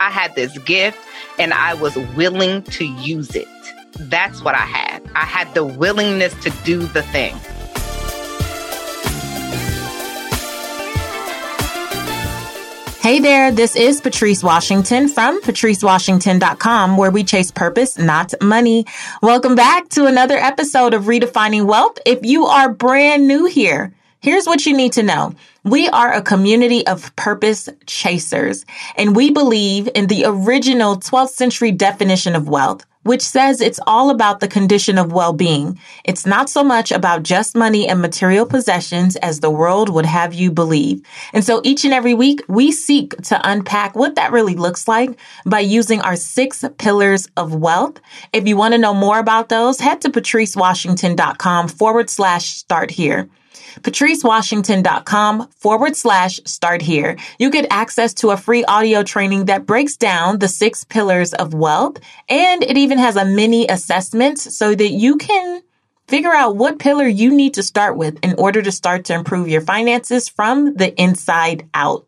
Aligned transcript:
I 0.00 0.10
had 0.10 0.34
this 0.34 0.56
gift 0.58 0.98
and 1.38 1.52
I 1.52 1.74
was 1.74 1.96
willing 2.16 2.62
to 2.62 2.84
use 2.84 3.34
it. 3.34 3.48
That's 3.98 4.42
what 4.42 4.54
I 4.54 4.64
had. 4.64 5.02
I 5.14 5.24
had 5.24 5.52
the 5.54 5.64
willingness 5.64 6.34
to 6.44 6.50
do 6.64 6.78
the 6.78 7.02
thing. 7.02 7.36
Hey 13.00 13.20
there, 13.20 13.50
this 13.50 13.74
is 13.74 14.02
Patrice 14.02 14.42
Washington 14.42 15.08
from 15.08 15.40
patricewashington.com 15.40 16.96
where 16.96 17.10
we 17.10 17.24
chase 17.24 17.50
purpose, 17.50 17.96
not 17.96 18.34
money. 18.42 18.84
Welcome 19.22 19.54
back 19.54 19.88
to 19.90 20.04
another 20.04 20.36
episode 20.36 20.92
of 20.92 21.04
Redefining 21.04 21.64
Wealth. 21.64 21.98
If 22.04 22.20
you 22.22 22.46
are 22.46 22.70
brand 22.70 23.26
new 23.26 23.46
here, 23.46 23.94
here's 24.20 24.46
what 24.46 24.66
you 24.66 24.76
need 24.76 24.92
to 24.92 25.02
know. 25.02 25.34
We 25.64 25.88
are 25.88 26.12
a 26.12 26.22
community 26.22 26.86
of 26.86 27.14
purpose 27.16 27.68
chasers, 27.86 28.64
and 28.96 29.14
we 29.14 29.30
believe 29.30 29.88
in 29.94 30.06
the 30.06 30.24
original 30.24 30.96
12th 30.96 31.30
century 31.30 31.72
definition 31.72 32.34
of 32.34 32.48
wealth, 32.48 32.86
which 33.02 33.22
says 33.22 33.60
it's 33.60 33.80
all 33.86 34.10
about 34.10 34.40
the 34.40 34.48
condition 34.48 34.98
of 34.98 35.12
well-being. 35.12 35.78
It's 36.04 36.26
not 36.26 36.48
so 36.48 36.62
much 36.62 36.92
about 36.92 37.22
just 37.22 37.56
money 37.56 37.88
and 37.88 38.00
material 38.00 38.46
possessions 38.46 39.16
as 39.16 39.40
the 39.40 39.50
world 39.50 39.88
would 39.88 40.06
have 40.06 40.32
you 40.34 40.50
believe. 40.50 41.02
And 41.32 41.44
so 41.44 41.60
each 41.64 41.84
and 41.84 41.94
every 41.94 42.14
week, 42.14 42.42
we 42.48 42.72
seek 42.72 43.16
to 43.22 43.40
unpack 43.44 43.94
what 43.94 44.14
that 44.14 44.32
really 44.32 44.54
looks 44.54 44.88
like 44.88 45.18
by 45.44 45.60
using 45.60 46.00
our 46.00 46.16
six 46.16 46.64
pillars 46.78 47.28
of 47.36 47.54
wealth. 47.54 48.00
If 48.32 48.46
you 48.46 48.56
want 48.56 48.72
to 48.72 48.78
know 48.78 48.94
more 48.94 49.18
about 49.18 49.48
those, 49.48 49.80
head 49.80 50.00
to 50.02 50.10
patricewashington.com 50.10 51.68
forward 51.68 52.10
slash 52.10 52.56
start 52.56 52.90
here 52.90 53.28
patricewashington.com 53.82 55.48
forward 55.48 55.96
slash 55.96 56.40
start 56.44 56.82
here. 56.82 57.16
You 57.38 57.50
get 57.50 57.66
access 57.70 58.14
to 58.14 58.30
a 58.30 58.36
free 58.36 58.64
audio 58.64 59.02
training 59.02 59.46
that 59.46 59.66
breaks 59.66 59.96
down 59.96 60.38
the 60.38 60.48
six 60.48 60.84
pillars 60.84 61.34
of 61.34 61.54
wealth. 61.54 61.98
And 62.28 62.62
it 62.62 62.76
even 62.76 62.98
has 62.98 63.16
a 63.16 63.24
mini 63.24 63.66
assessment 63.68 64.38
so 64.38 64.74
that 64.74 64.90
you 64.90 65.16
can 65.16 65.62
figure 66.08 66.32
out 66.32 66.56
what 66.56 66.78
pillar 66.78 67.06
you 67.06 67.30
need 67.30 67.54
to 67.54 67.62
start 67.62 67.96
with 67.96 68.18
in 68.24 68.34
order 68.38 68.62
to 68.62 68.72
start 68.72 69.04
to 69.06 69.14
improve 69.14 69.48
your 69.48 69.60
finances 69.60 70.28
from 70.28 70.74
the 70.74 70.94
inside 71.00 71.68
out. 71.74 72.06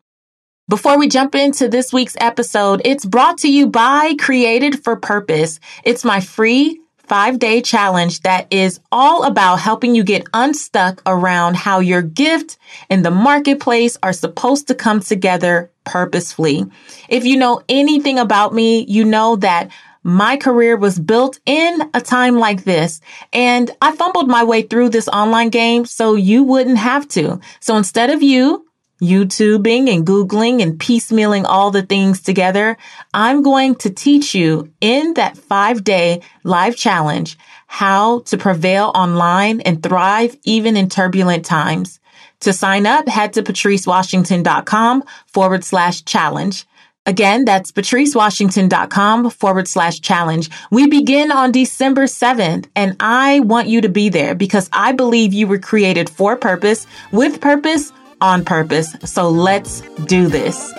Before 0.69 0.99
we 0.99 1.09
jump 1.09 1.35
into 1.35 1.69
this 1.69 1.93
week's 1.93 2.17
episode, 2.21 2.81
it's 2.85 3.05
brought 3.05 3.39
to 3.39 3.53
you 3.53 3.67
by 3.67 4.15
Created 4.19 4.85
for 4.85 4.95
Purpose. 4.97 5.59
It's 5.85 6.05
my 6.05 6.21
free 6.21 6.80
five 7.11 7.41
day 7.41 7.61
challenge 7.61 8.21
that 8.21 8.47
is 8.53 8.79
all 8.93 9.25
about 9.25 9.57
helping 9.57 9.97
you 9.97 10.05
get 10.05 10.29
unstuck 10.33 11.03
around 11.07 11.57
how 11.57 11.81
your 11.81 12.03
gift 12.03 12.57
and 12.89 13.05
the 13.05 13.11
marketplace 13.11 13.99
are 14.01 14.13
supposed 14.13 14.69
to 14.69 14.77
come 14.77 15.01
together 15.01 15.73
purposefully. 15.83 16.65
If 17.09 17.25
you 17.25 17.37
know 17.37 17.63
anything 17.69 18.21
about 18.21 18.55
me, 18.55 18.85
you 18.85 19.05
know 19.05 19.35
that 19.35 19.73
my 20.05 20.37
career 20.37 20.77
was 20.77 21.01
built 21.01 21.41
in 21.47 21.83
a 21.95 22.01
time 22.01 22.39
like 22.39 22.63
this 22.63 23.01
and 23.33 23.69
I 23.83 23.97
fumbled 23.97 24.29
my 24.29 24.45
way 24.45 24.63
through 24.63 24.91
this 24.91 25.09
online 25.09 25.49
game 25.49 25.87
so 25.87 26.15
you 26.15 26.45
wouldn't 26.45 26.79
have 26.79 27.09
to. 27.09 27.41
So 27.59 27.77
instead 27.77 28.11
of 28.11 28.23
you 28.23 28.70
YouTubing 29.01 29.93
and 29.95 30.07
Googling 30.07 30.63
and 30.63 30.79
piecemealing 30.79 31.45
all 31.47 31.71
the 31.71 31.83
things 31.83 32.21
together, 32.21 32.77
I'm 33.15 33.43
going 33.43 33.75
to 33.77 33.91
teach 33.91 34.35
you 34.35 34.73
in 34.81 35.15
that 35.15 35.37
five 35.37 35.85
day 35.85 36.23
live 36.45 36.77
challenge 36.77 37.39
how 37.67 38.21
to 38.21 38.37
prevail 38.37 38.93
online 38.95 39.61
and 39.61 39.83
thrive 39.83 40.37
even 40.45 40.77
in 40.77 40.89
turbulent 40.89 41.45
times. 41.45 42.01
To 42.41 42.53
sign 42.53 42.87
up, 42.87 43.09
head 43.09 43.35
to 43.35 43.43
patricewashington.com 43.43 45.05
forward 45.27 45.63
slash 45.63 46.05
challenge. 46.05 46.67
Again, 47.07 47.45
that's 47.45 47.73
patricewashington.com 47.73 49.31
forward 49.31 49.69
slash 49.69 50.01
challenge. 50.01 50.51
We 50.71 50.87
begin 50.87 51.33
on 51.33 51.53
December 51.53 52.05
7th, 52.05 52.67
and 52.77 52.97
I 53.01 53.41
want 53.41 53.69
you 53.69 53.81
to 53.83 53.89
be 53.89 54.11
there 54.11 54.35
because 54.35 54.69
I 54.73 54.93
believe 54.93 55.33
you 55.33 55.47
were 55.47 55.59
created 55.59 56.11
for 56.11 56.37
purpose, 56.37 56.87
with 57.13 57.41
purpose, 57.41 57.93
on 58.21 58.45
purpose. 58.45 58.95
So 59.05 59.31
let's 59.31 59.81
do 60.07 60.29
this. 60.29 60.73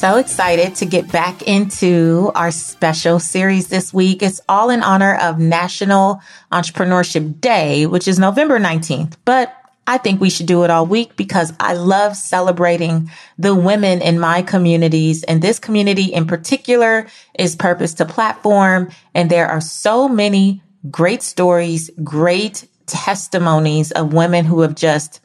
So 0.00 0.16
excited 0.16 0.76
to 0.76 0.86
get 0.86 1.12
back 1.12 1.42
into 1.42 2.32
our 2.34 2.50
special 2.50 3.20
series 3.20 3.68
this 3.68 3.92
week. 3.92 4.22
It's 4.22 4.40
all 4.48 4.70
in 4.70 4.82
honor 4.82 5.14
of 5.16 5.38
National 5.38 6.22
Entrepreneurship 6.50 7.38
Day, 7.42 7.84
which 7.84 8.08
is 8.08 8.18
November 8.18 8.58
19th. 8.58 9.16
But 9.26 9.54
I 9.86 9.98
think 9.98 10.18
we 10.18 10.30
should 10.30 10.46
do 10.46 10.64
it 10.64 10.70
all 10.70 10.86
week 10.86 11.16
because 11.16 11.52
I 11.60 11.74
love 11.74 12.16
celebrating 12.16 13.10
the 13.36 13.54
women 13.54 14.00
in 14.00 14.18
my 14.18 14.40
communities. 14.40 15.22
And 15.24 15.42
this 15.42 15.58
community 15.58 16.04
in 16.04 16.26
particular 16.26 17.06
is 17.38 17.54
Purpose 17.54 17.92
2 17.92 18.06
Platform. 18.06 18.90
And 19.14 19.28
there 19.28 19.48
are 19.48 19.60
so 19.60 20.08
many 20.08 20.62
great 20.90 21.22
stories, 21.22 21.90
great 22.02 22.66
testimonies 22.90 23.92
of 23.92 24.12
women 24.12 24.44
who 24.44 24.60
have 24.60 24.74
just 24.74 25.20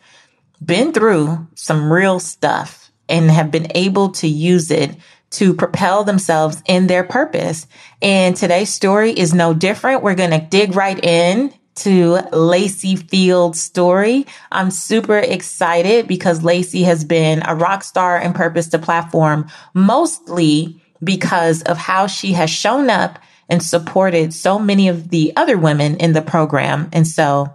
been 0.63 0.93
through 0.93 1.47
some 1.55 1.91
real 1.91 2.19
stuff 2.19 2.91
and 3.09 3.29
have 3.29 3.51
been 3.51 3.67
able 3.75 4.09
to 4.09 4.27
use 4.27 4.71
it 4.71 4.95
to 5.31 5.53
propel 5.53 6.03
themselves 6.03 6.63
in 6.65 6.87
their 6.87 7.03
purpose. 7.03 7.67
And 8.01 8.35
today's 8.35 8.71
story 8.71 9.11
is 9.11 9.33
no 9.33 9.53
different. 9.53 10.01
We're 10.03 10.15
going 10.15 10.31
to 10.31 10.39
dig 10.39 10.75
right 10.75 11.03
in 11.03 11.53
to 11.75 12.19
Lacy 12.31 12.95
Field's 12.95 13.61
story. 13.61 14.25
I'm 14.51 14.71
super 14.71 15.17
excited 15.17 16.07
because 16.07 16.43
Lacy 16.43 16.83
has 16.83 17.03
been 17.03 17.43
a 17.45 17.53
rock 17.53 17.83
star 17.83 18.17
in 18.17 18.31
Purpose 18.31 18.69
2 18.69 18.77
Platform, 18.77 19.47
mostly 19.73 20.81
because 21.03 21.61
of 21.63 21.77
how 21.77 22.07
she 22.07 22.31
has 22.31 22.49
shown 22.49 22.89
up 22.89 23.19
and 23.49 23.61
supported 23.61 24.33
so 24.33 24.57
many 24.59 24.87
of 24.87 25.09
the 25.09 25.33
other 25.35 25.57
women 25.57 25.97
in 25.97 26.13
the 26.13 26.21
program. 26.21 26.89
And 26.91 27.07
so 27.07 27.53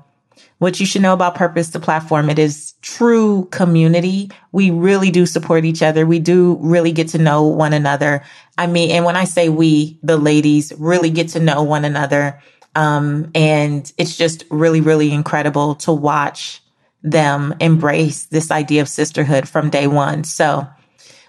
what 0.58 0.78
you 0.78 0.84
should 0.84 1.02
know 1.02 1.14
about 1.14 1.34
Purpose 1.34 1.70
2 1.70 1.78
Platform, 1.80 2.28
it 2.28 2.38
is 2.38 2.74
true 2.82 3.48
community. 3.50 4.30
We 4.52 4.70
really 4.70 5.10
do 5.10 5.24
support 5.24 5.64
each 5.64 5.82
other. 5.82 6.06
We 6.06 6.18
do 6.18 6.58
really 6.60 6.92
get 6.92 7.08
to 7.08 7.18
know 7.18 7.44
one 7.44 7.72
another. 7.72 8.22
I 8.58 8.66
mean, 8.66 8.90
and 8.90 9.04
when 9.04 9.16
I 9.16 9.24
say 9.24 9.48
we, 9.48 9.98
the 10.02 10.18
ladies 10.18 10.72
really 10.78 11.10
get 11.10 11.28
to 11.30 11.40
know 11.40 11.62
one 11.62 11.86
another. 11.86 12.40
Um, 12.76 13.30
and 13.34 13.90
it's 13.96 14.16
just 14.16 14.44
really, 14.50 14.82
really 14.82 15.12
incredible 15.12 15.76
to 15.76 15.92
watch 15.92 16.62
them 17.02 17.54
embrace 17.58 18.26
this 18.26 18.50
idea 18.50 18.82
of 18.82 18.88
sisterhood 18.88 19.48
from 19.48 19.70
day 19.70 19.86
one. 19.86 20.24
So 20.24 20.66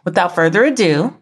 without 0.04 0.36
further 0.36 0.66
ado, 0.66 1.18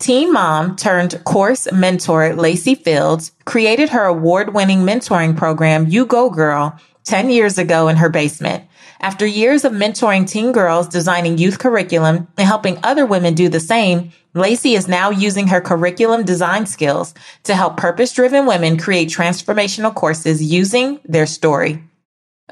Teen 0.00 0.32
mom 0.32 0.76
turned 0.76 1.22
course 1.24 1.70
mentor 1.70 2.34
Lacy 2.34 2.74
Fields 2.74 3.32
created 3.44 3.90
her 3.90 4.04
award 4.04 4.54
winning 4.54 4.78
mentoring 4.78 5.36
program, 5.36 5.86
U 5.88 6.06
Go 6.06 6.30
Girl, 6.30 6.74
10 7.04 7.28
years 7.28 7.58
ago 7.58 7.86
in 7.86 7.96
her 7.96 8.08
basement. 8.08 8.64
After 9.00 9.26
years 9.26 9.62
of 9.62 9.72
mentoring 9.72 10.26
teen 10.26 10.52
girls, 10.52 10.88
designing 10.88 11.36
youth 11.36 11.58
curriculum, 11.58 12.28
and 12.38 12.46
helping 12.46 12.78
other 12.82 13.04
women 13.04 13.34
do 13.34 13.50
the 13.50 13.60
same, 13.60 14.10
Lacy 14.32 14.74
is 14.74 14.88
now 14.88 15.10
using 15.10 15.48
her 15.48 15.60
curriculum 15.60 16.24
design 16.24 16.64
skills 16.64 17.12
to 17.42 17.54
help 17.54 17.76
purpose 17.76 18.14
driven 18.14 18.46
women 18.46 18.78
create 18.78 19.10
transformational 19.10 19.94
courses 19.94 20.42
using 20.42 20.98
their 21.04 21.26
story. 21.26 21.84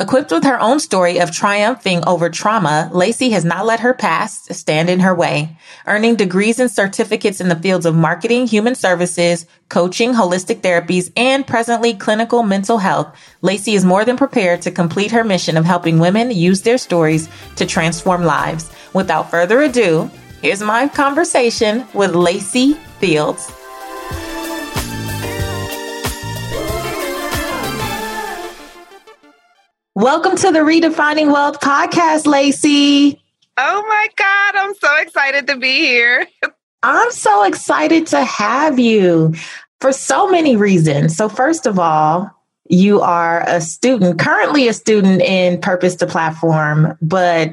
Equipped 0.00 0.30
with 0.30 0.44
her 0.44 0.60
own 0.60 0.78
story 0.78 1.18
of 1.18 1.32
triumphing 1.32 2.04
over 2.06 2.30
trauma, 2.30 2.88
Lacy 2.92 3.30
has 3.30 3.44
not 3.44 3.66
let 3.66 3.80
her 3.80 3.92
past 3.92 4.54
stand 4.54 4.88
in 4.88 5.00
her 5.00 5.12
way. 5.12 5.56
Earning 5.88 6.14
degrees 6.14 6.60
and 6.60 6.70
certificates 6.70 7.40
in 7.40 7.48
the 7.48 7.56
fields 7.56 7.84
of 7.84 7.96
marketing, 7.96 8.46
human 8.46 8.76
services, 8.76 9.44
coaching, 9.68 10.14
holistic 10.14 10.60
therapies, 10.60 11.10
and 11.16 11.44
presently 11.44 11.94
clinical 11.94 12.44
mental 12.44 12.78
health, 12.78 13.12
Lacy 13.42 13.74
is 13.74 13.84
more 13.84 14.04
than 14.04 14.16
prepared 14.16 14.62
to 14.62 14.70
complete 14.70 15.10
her 15.10 15.24
mission 15.24 15.56
of 15.56 15.64
helping 15.64 15.98
women 15.98 16.30
use 16.30 16.62
their 16.62 16.78
stories 16.78 17.28
to 17.56 17.66
transform 17.66 18.22
lives. 18.22 18.70
Without 18.94 19.28
further 19.28 19.62
ado, 19.62 20.08
here's 20.42 20.62
my 20.62 20.86
conversation 20.86 21.84
with 21.92 22.14
Lacy 22.14 22.74
Fields. 23.00 23.52
Welcome 29.98 30.36
to 30.36 30.52
the 30.52 30.60
Redefining 30.60 31.32
Wealth 31.32 31.58
podcast, 31.58 32.24
Lacy. 32.24 33.20
Oh 33.56 33.84
my 33.88 34.08
God, 34.14 34.54
I'm 34.54 34.72
so 34.76 34.96
excited 35.00 35.48
to 35.48 35.56
be 35.56 35.72
here. 35.78 36.24
I'm 36.84 37.10
so 37.10 37.42
excited 37.42 38.06
to 38.06 38.22
have 38.24 38.78
you 38.78 39.34
for 39.80 39.92
so 39.92 40.30
many 40.30 40.54
reasons. 40.54 41.16
So, 41.16 41.28
first 41.28 41.66
of 41.66 41.80
all, 41.80 42.30
you 42.68 43.00
are 43.00 43.42
a 43.48 43.60
student, 43.60 44.20
currently 44.20 44.68
a 44.68 44.72
student 44.72 45.20
in 45.20 45.60
Purpose 45.60 45.96
2 45.96 46.06
Platform, 46.06 46.96
but 47.02 47.50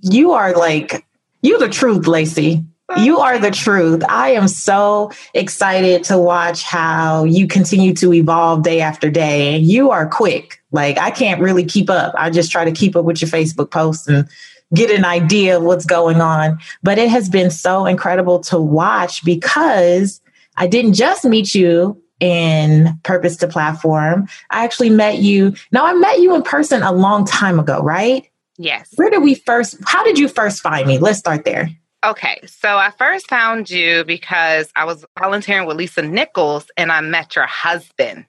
you 0.00 0.32
are 0.32 0.54
like, 0.54 1.04
you 1.42 1.58
the 1.58 1.68
truth, 1.68 2.06
Lacy. 2.06 2.64
You 2.96 3.18
are 3.18 3.38
the 3.38 3.50
truth. 3.50 4.02
I 4.08 4.30
am 4.30 4.48
so 4.48 5.12
excited 5.34 6.02
to 6.04 6.16
watch 6.16 6.62
how 6.62 7.24
you 7.24 7.46
continue 7.46 7.92
to 7.96 8.14
evolve 8.14 8.62
day 8.62 8.80
after 8.80 9.10
day. 9.10 9.58
You 9.58 9.90
are 9.90 10.08
quick 10.08 10.57
Like 10.70 10.98
I 10.98 11.10
can't 11.10 11.40
really 11.40 11.64
keep 11.64 11.90
up. 11.90 12.14
I 12.16 12.30
just 12.30 12.50
try 12.50 12.64
to 12.64 12.72
keep 12.72 12.96
up 12.96 13.04
with 13.04 13.20
your 13.20 13.30
Facebook 13.30 13.70
posts 13.70 14.06
and 14.08 14.24
mm-hmm. 14.24 14.74
get 14.74 14.90
an 14.90 15.04
idea 15.04 15.56
of 15.56 15.62
what's 15.62 15.86
going 15.86 16.20
on. 16.20 16.58
But 16.82 16.98
it 16.98 17.08
has 17.08 17.28
been 17.28 17.50
so 17.50 17.86
incredible 17.86 18.40
to 18.40 18.60
watch 18.60 19.24
because 19.24 20.20
I 20.56 20.66
didn't 20.66 20.94
just 20.94 21.24
meet 21.24 21.54
you 21.54 22.02
in 22.20 22.98
Purpose 23.04 23.36
2 23.36 23.46
Platform. 23.48 24.28
I 24.50 24.64
actually 24.64 24.90
met 24.90 25.18
you. 25.18 25.54
Now, 25.70 25.86
I 25.86 25.94
met 25.94 26.20
you 26.20 26.34
in 26.34 26.42
person 26.42 26.82
a 26.82 26.92
long 26.92 27.24
time 27.24 27.60
ago, 27.60 27.80
right? 27.80 28.28
Yes. 28.56 28.90
Where 28.96 29.08
did 29.08 29.22
we 29.22 29.34
first, 29.34 29.76
how 29.86 30.02
did 30.02 30.18
you 30.18 30.28
first 30.28 30.60
find 30.60 30.86
me? 30.86 30.98
Let's 30.98 31.18
start 31.18 31.44
there. 31.44 31.70
Okay, 32.04 32.40
so 32.46 32.76
I 32.76 32.92
first 32.96 33.28
found 33.28 33.70
you 33.70 34.04
because 34.04 34.70
I 34.76 34.84
was 34.84 35.04
volunteering 35.18 35.66
with 35.66 35.76
Lisa 35.76 36.02
Nichols 36.02 36.70
and 36.76 36.92
I 36.92 37.00
met 37.00 37.34
your 37.34 37.46
husband. 37.46 38.24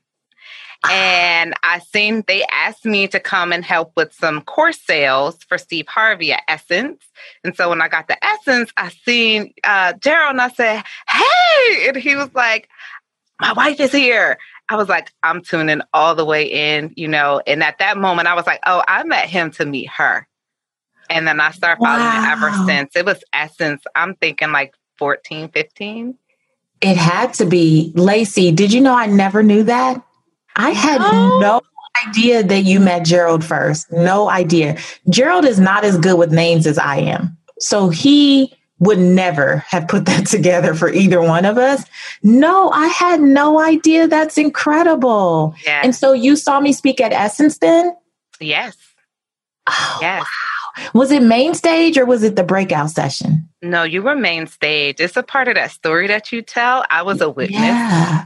And 0.87 1.53
I 1.61 1.79
seen 1.79 2.23
they 2.27 2.43
asked 2.45 2.85
me 2.85 3.07
to 3.09 3.19
come 3.19 3.51
and 3.51 3.65
help 3.65 3.91
with 3.97 4.13
some 4.13 4.41
course 4.41 4.79
sales 4.79 5.37
for 5.43 5.57
Steve 5.57 5.87
Harvey 5.87 6.31
at 6.31 6.43
Essence. 6.47 7.03
And 7.43 7.55
so 7.55 7.69
when 7.69 7.81
I 7.81 7.89
got 7.89 8.07
the 8.07 8.23
Essence, 8.23 8.71
I 8.77 8.89
seen 8.89 9.53
uh, 9.63 9.93
Gerald 9.93 10.31
and 10.31 10.41
I 10.41 10.49
said, 10.49 10.83
Hey, 11.07 11.87
and 11.89 11.97
he 11.97 12.15
was 12.15 12.33
like, 12.33 12.69
My 13.41 13.51
wife 13.53 13.79
is 13.79 13.91
here. 13.91 14.37
I 14.69 14.77
was 14.77 14.87
like, 14.87 15.11
I'm 15.21 15.41
tuning 15.41 15.81
all 15.93 16.15
the 16.15 16.25
way 16.25 16.45
in, 16.45 16.93
you 16.95 17.07
know. 17.07 17.41
And 17.45 17.61
at 17.61 17.79
that 17.79 17.97
moment, 17.97 18.29
I 18.29 18.35
was 18.35 18.47
like, 18.47 18.61
Oh, 18.65 18.81
I 18.87 19.03
met 19.03 19.27
him 19.27 19.51
to 19.51 19.65
meet 19.65 19.89
her. 19.89 20.27
And 21.09 21.27
then 21.27 21.41
I 21.41 21.51
started 21.51 21.83
following 21.83 22.05
wow. 22.05 22.23
it 22.23 22.31
ever 22.31 22.65
since. 22.65 22.95
It 22.95 23.05
was 23.05 23.21
Essence, 23.33 23.83
I'm 23.95 24.15
thinking 24.15 24.51
like 24.53 24.75
14, 24.97 25.49
15. 25.49 26.17
It 26.81 26.95
had 26.95 27.33
to 27.35 27.45
be. 27.45 27.91
Lacy, 27.95 28.53
did 28.53 28.71
you 28.71 28.79
know 28.79 28.95
I 28.95 29.07
never 29.07 29.43
knew 29.43 29.63
that? 29.63 30.01
I 30.55 30.71
had 30.71 30.99
no. 30.99 31.39
no 31.39 31.61
idea 32.07 32.43
that 32.43 32.61
you 32.61 32.79
met 32.79 33.05
Gerald 33.05 33.43
first. 33.43 33.91
No 33.91 34.29
idea. 34.29 34.77
Gerald 35.09 35.45
is 35.45 35.59
not 35.59 35.83
as 35.83 35.97
good 35.97 36.17
with 36.17 36.31
names 36.31 36.67
as 36.67 36.77
I 36.77 36.97
am. 36.97 37.37
So 37.59 37.89
he 37.89 38.53
would 38.79 38.99
never 38.99 39.57
have 39.67 39.87
put 39.87 40.05
that 40.05 40.25
together 40.27 40.73
for 40.73 40.89
either 40.89 41.21
one 41.21 41.45
of 41.45 41.57
us. 41.57 41.83
No, 42.23 42.71
I 42.71 42.87
had 42.87 43.21
no 43.21 43.59
idea. 43.59 44.07
That's 44.07 44.37
incredible. 44.37 45.55
Yes. 45.65 45.85
And 45.85 45.95
so 45.95 46.13
you 46.13 46.35
saw 46.35 46.59
me 46.59 46.73
speak 46.73 47.01
at 47.01 47.13
Essence 47.13 47.57
then? 47.57 47.95
Yes. 48.39 48.75
Oh, 49.67 49.97
yes. 50.01 50.21
Wow. 50.21 50.91
Was 50.93 51.11
it 51.11 51.21
main 51.21 51.53
stage 51.55 51.97
or 51.97 52.05
was 52.05 52.23
it 52.23 52.35
the 52.37 52.43
breakout 52.43 52.89
session? 52.89 53.49
No, 53.61 53.83
you 53.83 54.01
were 54.01 54.15
main 54.15 54.47
stage. 54.47 55.01
It's 55.01 55.17
a 55.17 55.23
part 55.23 55.49
of 55.49 55.55
that 55.55 55.71
story 55.71 56.07
that 56.07 56.31
you 56.31 56.41
tell. 56.41 56.85
I 56.89 57.01
was 57.01 57.19
a 57.19 57.29
witness. 57.29 57.59
Yeah. 57.59 58.25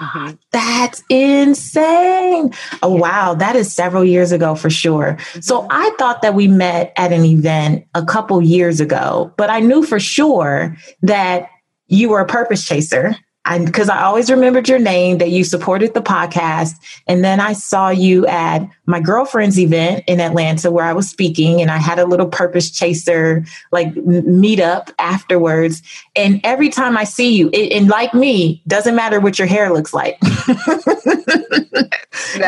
Mm-hmm. 0.00 0.30
That's 0.50 1.02
insane. 1.10 2.52
Oh, 2.82 2.94
wow. 2.94 3.34
That 3.34 3.54
is 3.54 3.72
several 3.72 4.04
years 4.04 4.32
ago 4.32 4.54
for 4.54 4.70
sure. 4.70 5.16
Mm-hmm. 5.18 5.40
So 5.40 5.66
I 5.70 5.90
thought 5.98 6.22
that 6.22 6.34
we 6.34 6.48
met 6.48 6.92
at 6.96 7.12
an 7.12 7.24
event 7.24 7.86
a 7.94 8.04
couple 8.04 8.40
years 8.40 8.80
ago, 8.80 9.32
but 9.36 9.50
I 9.50 9.60
knew 9.60 9.84
for 9.84 10.00
sure 10.00 10.76
that 11.02 11.48
you 11.88 12.08
were 12.08 12.20
a 12.20 12.26
purpose 12.26 12.64
chaser 12.64 13.14
because 13.58 13.88
I 13.88 14.02
always 14.02 14.30
remembered 14.30 14.68
your 14.68 14.78
name 14.78 15.18
that 15.18 15.30
you 15.30 15.44
supported 15.44 15.94
the 15.94 16.02
podcast. 16.02 16.74
And 17.06 17.24
then 17.24 17.40
I 17.40 17.52
saw 17.52 17.90
you 17.90 18.26
at 18.26 18.68
my 18.86 19.00
girlfriend's 19.00 19.58
event 19.58 20.04
in 20.06 20.20
Atlanta 20.20 20.70
where 20.70 20.84
I 20.84 20.92
was 20.92 21.08
speaking 21.08 21.60
and 21.60 21.70
I 21.70 21.78
had 21.78 21.98
a 21.98 22.06
little 22.06 22.28
purpose 22.28 22.70
chaser 22.70 23.44
like 23.72 23.92
meetup 23.94 24.92
afterwards. 24.98 25.82
And 26.14 26.40
every 26.44 26.68
time 26.68 26.96
I 26.96 27.04
see 27.04 27.34
you, 27.34 27.50
it, 27.52 27.72
and 27.72 27.88
like 27.88 28.14
me, 28.14 28.62
doesn't 28.66 28.94
matter 28.94 29.20
what 29.20 29.38
your 29.38 29.48
hair 29.48 29.72
looks 29.72 29.92
like. 29.92 30.18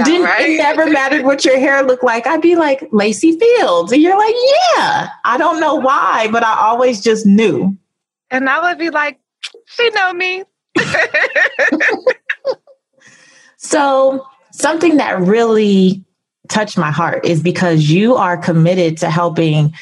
Didn't, 0.05 0.23
right? 0.23 0.49
It 0.51 0.59
never 0.59 0.89
mattered 0.91 1.25
what 1.25 1.45
your 1.45 1.59
hair 1.59 1.83
looked 1.83 2.05
like. 2.05 2.27
I'd 2.27 2.43
be 2.43 2.57
like, 2.57 2.89
Lacy 2.93 3.39
Fields. 3.39 3.93
And 3.93 4.01
you're 4.03 4.19
like, 4.19 4.35
yeah, 4.77 5.09
I 5.25 5.37
don't 5.39 5.61
know 5.61 5.75
why, 5.77 6.29
but 6.31 6.45
I 6.45 6.61
always 6.61 7.01
just 7.01 7.27
knew. 7.27 7.77
And 8.31 8.49
I 8.49 8.69
would 8.69 8.79
be 8.79 8.91
like, 8.91 9.21
she 9.67 9.91
know 9.91 10.13
me. 10.13 10.45
So, 13.63 14.27
something 14.51 14.97
that 14.97 15.21
really 15.21 16.05
touched 16.49 16.77
my 16.77 16.91
heart 16.91 17.25
is 17.25 17.43
because 17.43 17.89
you 17.89 18.17
are 18.17 18.37
committed 18.37 18.99
to 18.99 19.09
helping 19.09 19.73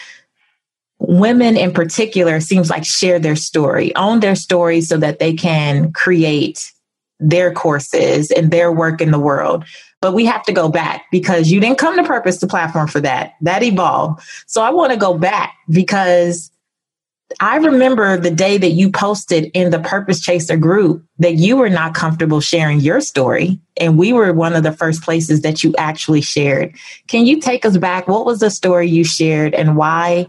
women 0.99 1.57
in 1.57 1.73
particular 1.73 2.41
seems 2.41 2.69
like 2.71 2.85
share 2.85 3.19
their 3.19 3.35
story, 3.35 3.95
own 3.97 4.21
their 4.21 4.37
story 4.37 4.83
so 4.83 4.99
that 4.99 5.19
they 5.19 5.33
can 5.33 5.93
create 5.93 6.71
their 7.19 7.53
courses 7.53 8.31
and 8.31 8.51
their 8.51 8.71
work 8.71 9.01
in 9.01 9.11
the 9.11 9.19
world. 9.19 9.65
But 10.03 10.13
we 10.13 10.27
have 10.27 10.43
to 10.45 10.53
go 10.53 10.69
back 10.69 11.07
because 11.11 11.51
you 11.51 11.59
didn't 11.59 11.79
come 11.79 11.97
to 11.97 12.05
Purpose 12.05 12.39
2 12.39 12.47
Platform 12.47 12.87
for 12.87 13.01
that. 13.01 13.33
That 13.41 13.63
evolved. 13.63 14.23
So 14.47 14.63
I 14.63 14.71
want 14.71 14.93
to 14.93 14.99
go 14.99 15.17
back 15.17 15.55
because 15.71 16.51
I 17.39 17.57
remember 17.57 18.17
the 18.17 18.31
day 18.31 18.59
that 18.59 18.71
you 18.71 18.91
posted 18.91 19.51
in 19.55 19.71
the 19.71 19.79
Purpose 19.79 20.21
Chaser 20.21 20.57
group 20.57 21.05
that 21.19 21.35
you 21.35 21.57
were 21.57 21.69
not 21.69 21.95
comfortable 21.95 22.41
sharing 22.41 22.81
your 22.81 23.01
story. 23.01 23.61
And 23.77 23.99
we 23.99 24.13
were 24.13 24.33
one 24.33 24.55
of 24.55 24.65
the 24.65 24.73
first 24.73 25.03
places 25.03 25.43
that 25.43 25.63
you 25.63 25.75
actually 25.79 26.23
shared. 26.23 26.75
Can 27.07 27.27
you 27.27 27.41
take 27.41 27.65
us 27.65 27.77
back? 27.77 28.09
What 28.09 28.27
was 28.27 28.41
the 28.41 28.51
story 28.51 28.89
you 28.89 29.05
shared 29.05 29.55
and 29.55 29.77
why 29.77 30.27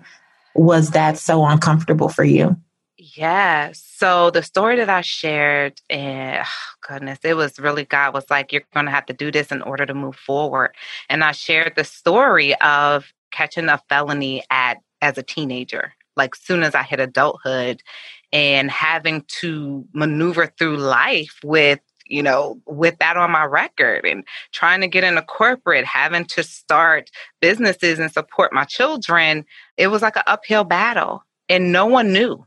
was 0.53 0.91
that 0.91 1.17
so 1.17 1.43
uncomfortable 1.45 2.09
for 2.09 2.23
you? 2.23 2.55
Yeah. 2.97 3.71
So 3.73 4.29
the 4.29 4.43
story 4.43 4.77
that 4.77 4.89
I 4.89 5.01
shared, 5.01 5.81
and 5.89 6.37
oh 6.37 6.41
eh, 6.41 6.45
goodness, 6.87 7.19
it 7.23 7.35
was 7.35 7.59
really 7.59 7.83
God 7.83 8.13
was 8.13 8.29
like, 8.29 8.51
you're 8.51 8.63
going 8.73 8.85
to 8.85 8.91
have 8.91 9.07
to 9.07 9.13
do 9.13 9.31
this 9.31 9.51
in 9.51 9.61
order 9.63 9.85
to 9.85 9.93
move 9.93 10.15
forward. 10.15 10.75
And 11.09 11.23
I 11.23 11.31
shared 11.31 11.73
the 11.75 11.83
story 11.83 12.55
of 12.61 13.11
catching 13.31 13.69
a 13.69 13.81
felony 13.89 14.43
at 14.51 14.77
as 15.01 15.17
a 15.17 15.23
teenager 15.23 15.93
like 16.15 16.35
soon 16.35 16.63
as 16.63 16.75
I 16.75 16.83
hit 16.83 16.99
adulthood 16.99 17.81
and 18.31 18.71
having 18.71 19.23
to 19.39 19.85
maneuver 19.93 20.47
through 20.47 20.77
life 20.77 21.39
with 21.43 21.79
you 22.11 22.21
know, 22.21 22.59
with 22.65 22.99
that 22.99 23.15
on 23.15 23.31
my 23.31 23.45
record 23.45 24.05
and 24.05 24.25
trying 24.51 24.81
to 24.81 24.87
get 24.87 25.05
into 25.05 25.21
corporate, 25.21 25.85
having 25.85 26.25
to 26.25 26.43
start 26.43 27.09
businesses 27.39 27.99
and 27.99 28.11
support 28.11 28.51
my 28.51 28.65
children, 28.65 29.45
it 29.77 29.87
was 29.87 30.01
like 30.01 30.17
an 30.17 30.23
uphill 30.27 30.65
battle. 30.65 31.23
And 31.47 31.71
no 31.71 31.85
one 31.85 32.11
knew 32.11 32.45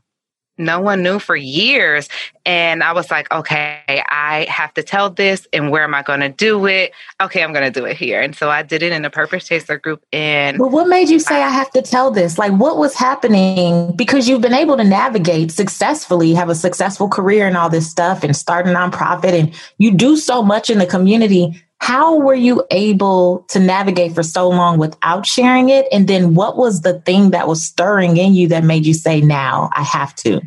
no 0.57 0.79
one 0.79 1.03
knew 1.03 1.19
for 1.19 1.35
years. 1.35 2.07
And 2.45 2.83
I 2.83 2.93
was 2.93 3.09
like, 3.09 3.31
okay, 3.31 4.03
I 4.09 4.45
have 4.49 4.73
to 4.75 4.83
tell 4.83 5.09
this. 5.09 5.47
And 5.51 5.71
where 5.71 5.83
am 5.83 5.95
I 5.95 6.03
going 6.03 6.19
to 6.19 6.29
do 6.29 6.65
it? 6.67 6.93
Okay, 7.21 7.43
I'm 7.43 7.53
going 7.53 7.71
to 7.71 7.79
do 7.79 7.85
it 7.85 7.97
here. 7.97 8.21
And 8.21 8.35
so 8.35 8.49
I 8.49 8.61
did 8.61 8.83
it 8.83 8.91
in 8.91 9.01
the 9.01 9.09
Purpose 9.09 9.47
Chaser 9.47 9.77
group. 9.77 10.03
And 10.13 10.57
but 10.57 10.71
what 10.71 10.87
made 10.87 11.09
you 11.09 11.19
say 11.19 11.41
I, 11.41 11.47
I 11.47 11.49
have 11.49 11.71
to 11.71 11.81
tell 11.81 12.11
this? 12.11 12.37
Like, 12.37 12.53
what 12.53 12.77
was 12.77 12.95
happening? 12.95 13.95
Because 13.95 14.29
you've 14.29 14.41
been 14.41 14.53
able 14.53 14.77
to 14.77 14.83
navigate 14.83 15.51
successfully, 15.51 16.33
have 16.33 16.49
a 16.49 16.55
successful 16.55 17.09
career 17.09 17.47
and 17.47 17.57
all 17.57 17.69
this 17.69 17.89
stuff, 17.89 18.23
and 18.23 18.35
start 18.35 18.67
a 18.67 18.69
nonprofit, 18.69 19.37
and 19.37 19.53
you 19.77 19.91
do 19.91 20.15
so 20.15 20.43
much 20.43 20.69
in 20.69 20.77
the 20.77 20.85
community. 20.85 21.61
How 21.79 22.17
were 22.17 22.35
you 22.35 22.63
able 22.71 23.45
to 23.49 23.59
navigate 23.59 24.15
for 24.15 24.23
so 24.23 24.49
long 24.49 24.79
without 24.79 25.25
sharing 25.25 25.69
it? 25.69 25.85
And 25.91 26.07
then 26.07 26.33
what 26.33 26.57
was 26.57 26.81
the 26.81 26.99
thing 27.01 27.31
that 27.31 27.47
was 27.47 27.63
stirring 27.63 28.17
in 28.17 28.33
you 28.33 28.47
that 28.47 28.63
made 28.63 28.85
you 28.85 28.93
say, 28.93 29.21
now 29.21 29.69
I 29.73 29.83
have 29.83 30.15
to? 30.15 30.41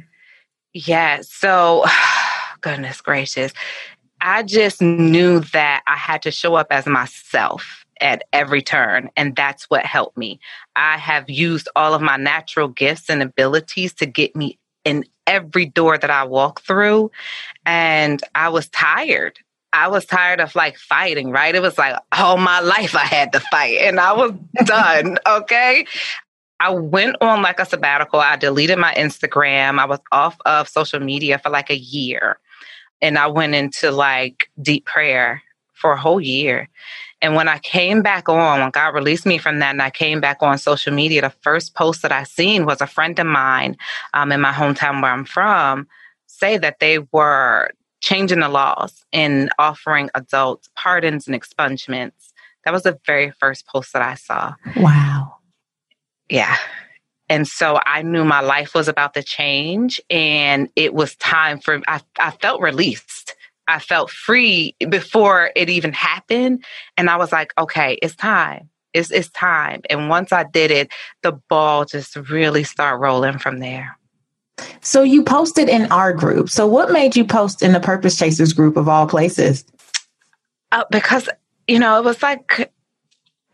Yeah. 0.87 1.23
So, 1.23 1.85
goodness 2.61 3.00
gracious. 3.00 3.52
I 4.20 4.42
just 4.42 4.82
knew 4.82 5.40
that 5.52 5.82
I 5.87 5.97
had 5.97 6.23
to 6.23 6.30
show 6.30 6.54
up 6.54 6.68
as 6.70 6.87
myself 6.87 7.85
at 8.00 8.23
every 8.32 8.62
turn. 8.62 9.11
And 9.16 9.35
that's 9.35 9.64
what 9.64 9.85
helped 9.85 10.16
me. 10.16 10.38
I 10.76 10.97
have 10.99 11.28
used 11.28 11.68
all 11.75 11.94
of 11.94 12.02
my 12.02 12.16
natural 12.16 12.68
gifts 12.68 13.11
and 13.11 13.23
abilities 13.23 13.92
to 13.94 14.06
get 14.06 14.37
me 14.37 14.58
in 14.85 15.04
every 15.26 15.66
door 15.66 15.99
that 15.99 16.11
I 16.11 16.25
walk 16.25 16.62
through. 16.62 17.11
And 17.66 18.23
I 18.35 18.49
was 18.49 18.68
tired. 18.68 19.38
I 19.73 19.88
was 19.88 20.06
tired 20.06 20.40
of 20.40 20.54
like 20.54 20.78
fighting, 20.78 21.30
right? 21.30 21.54
It 21.54 21.62
was 21.62 21.76
like 21.76 21.97
all 22.12 22.38
my 22.38 22.61
life 22.61 22.94
I 22.94 23.04
had 23.04 23.32
to 23.32 23.40
fight 23.40 23.78
and 23.78 24.00
I 24.00 24.12
was 24.12 24.32
done. 24.64 25.18
Okay. 25.26 25.87
I 26.60 26.70
went 26.70 27.16
on 27.20 27.42
like 27.42 27.60
a 27.60 27.66
sabbatical. 27.66 28.20
I 28.20 28.36
deleted 28.36 28.78
my 28.78 28.92
Instagram. 28.94 29.78
I 29.78 29.84
was 29.84 30.00
off 30.10 30.36
of 30.44 30.68
social 30.68 31.00
media 31.00 31.38
for 31.38 31.50
like 31.50 31.70
a 31.70 31.78
year. 31.78 32.38
And 33.00 33.18
I 33.18 33.28
went 33.28 33.54
into 33.54 33.90
like 33.90 34.50
deep 34.60 34.84
prayer 34.84 35.42
for 35.74 35.92
a 35.92 36.00
whole 36.00 36.20
year. 36.20 36.68
And 37.20 37.34
when 37.34 37.48
I 37.48 37.58
came 37.58 38.02
back 38.02 38.28
on, 38.28 38.60
when 38.60 38.70
God 38.70 38.94
released 38.94 39.26
me 39.26 39.38
from 39.38 39.58
that 39.58 39.70
and 39.70 39.82
I 39.82 39.90
came 39.90 40.20
back 40.20 40.38
on 40.40 40.58
social 40.58 40.92
media, 40.92 41.20
the 41.20 41.30
first 41.30 41.74
post 41.74 42.02
that 42.02 42.12
I 42.12 42.24
seen 42.24 42.64
was 42.64 42.80
a 42.80 42.86
friend 42.86 43.18
of 43.18 43.26
mine 43.26 43.76
um, 44.14 44.32
in 44.32 44.40
my 44.40 44.52
hometown 44.52 45.02
where 45.02 45.12
I'm 45.12 45.24
from 45.24 45.86
say 46.26 46.58
that 46.58 46.78
they 46.78 47.00
were 47.12 47.70
changing 48.00 48.40
the 48.40 48.48
laws 48.48 49.04
and 49.12 49.50
offering 49.58 50.10
adults 50.14 50.70
pardons 50.76 51.26
and 51.26 51.40
expungements. 51.40 52.32
That 52.64 52.72
was 52.72 52.84
the 52.84 52.98
very 53.06 53.30
first 53.30 53.66
post 53.66 53.92
that 53.92 54.02
I 54.02 54.14
saw. 54.14 54.54
Wow. 54.76 55.38
Yeah. 56.28 56.56
And 57.28 57.47
so 57.47 57.78
I 57.85 58.02
knew 58.02 58.25
my 58.25 58.40
life 58.40 58.75
was 58.75 58.88
about 58.88 59.14
to 59.14 59.23
change 59.23 60.00
and 60.08 60.70
it 60.76 60.94
was 60.94 61.14
time 61.16 61.61
for, 61.61 61.80
I, 61.87 62.00
I 62.18 62.30
felt 62.30 62.62
released 62.62 63.35
I 63.68 63.78
felt 63.78 64.11
free 64.11 64.75
before 64.88 65.50
it 65.54 65.68
even 65.68 65.92
happened. 65.92 66.64
And 66.97 67.11
I 67.11 67.16
was 67.16 67.30
like, 67.30 67.52
okay, 67.58 67.99
it's 68.00 68.16
time. 68.16 68.70
It's, 68.94 69.11
it's 69.11 69.28
time. 69.28 69.82
And 69.90 70.08
once 70.08 70.32
I 70.32 70.44
did 70.44 70.70
it, 70.70 70.90
the 71.23 71.32
ball 71.50 71.85
just 71.85 72.16
really 72.16 72.64
started 72.64 72.97
rolling 72.97 73.38
from 73.38 73.61
there. 73.61 73.99
So 74.80 75.02
you 75.02 75.23
posted 75.23 75.68
in 75.68 75.92
our 75.92 76.14
group. 76.14 76.49
So 76.49 76.66
what 76.66 76.90
made 76.90 77.14
you 77.14 77.25
post 77.25 77.62
in 77.62 77.73
the 77.73 77.80
Purpose 77.80 78.18
Chasers 78.18 78.54
group 78.54 78.76
of 78.76 78.88
all 78.88 79.06
places? 79.06 79.64
Uh, 80.73 80.85
because, 80.90 81.28
you 81.68 81.78
know, 81.78 81.99
it 81.99 82.04
was 82.04 82.23
like, 82.23 82.73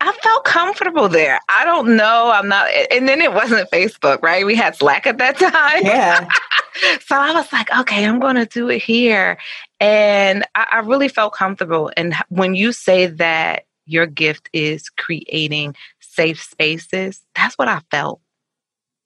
I 0.05 0.11
felt 0.21 0.45
comfortable 0.45 1.09
there. 1.09 1.39
I 1.49 1.65
don't 1.65 1.95
know. 1.95 2.31
I'm 2.31 2.47
not, 2.47 2.69
and 2.91 3.07
then 3.07 3.21
it 3.21 3.33
wasn't 3.33 3.69
Facebook, 3.71 4.21
right? 4.21 4.45
We 4.45 4.55
had 4.55 4.75
Slack 4.75 5.07
at 5.07 5.17
that 5.17 5.37
time. 5.39 5.83
Yeah. 5.83 6.27
so 7.05 7.15
I 7.15 7.33
was 7.33 7.51
like, 7.51 7.75
okay, 7.75 8.05
I'm 8.05 8.19
going 8.19 8.35
to 8.35 8.45
do 8.45 8.69
it 8.69 8.83
here. 8.83 9.39
And 9.79 10.45
I, 10.53 10.67
I 10.73 10.79
really 10.79 11.07
felt 11.07 11.33
comfortable. 11.33 11.91
And 11.97 12.13
when 12.29 12.53
you 12.53 12.71
say 12.71 13.07
that 13.07 13.65
your 13.87 14.05
gift 14.05 14.47
is 14.53 14.89
creating 14.89 15.75
safe 15.99 16.41
spaces, 16.41 17.21
that's 17.33 17.57
what 17.57 17.67
I 17.67 17.81
felt. 17.89 18.21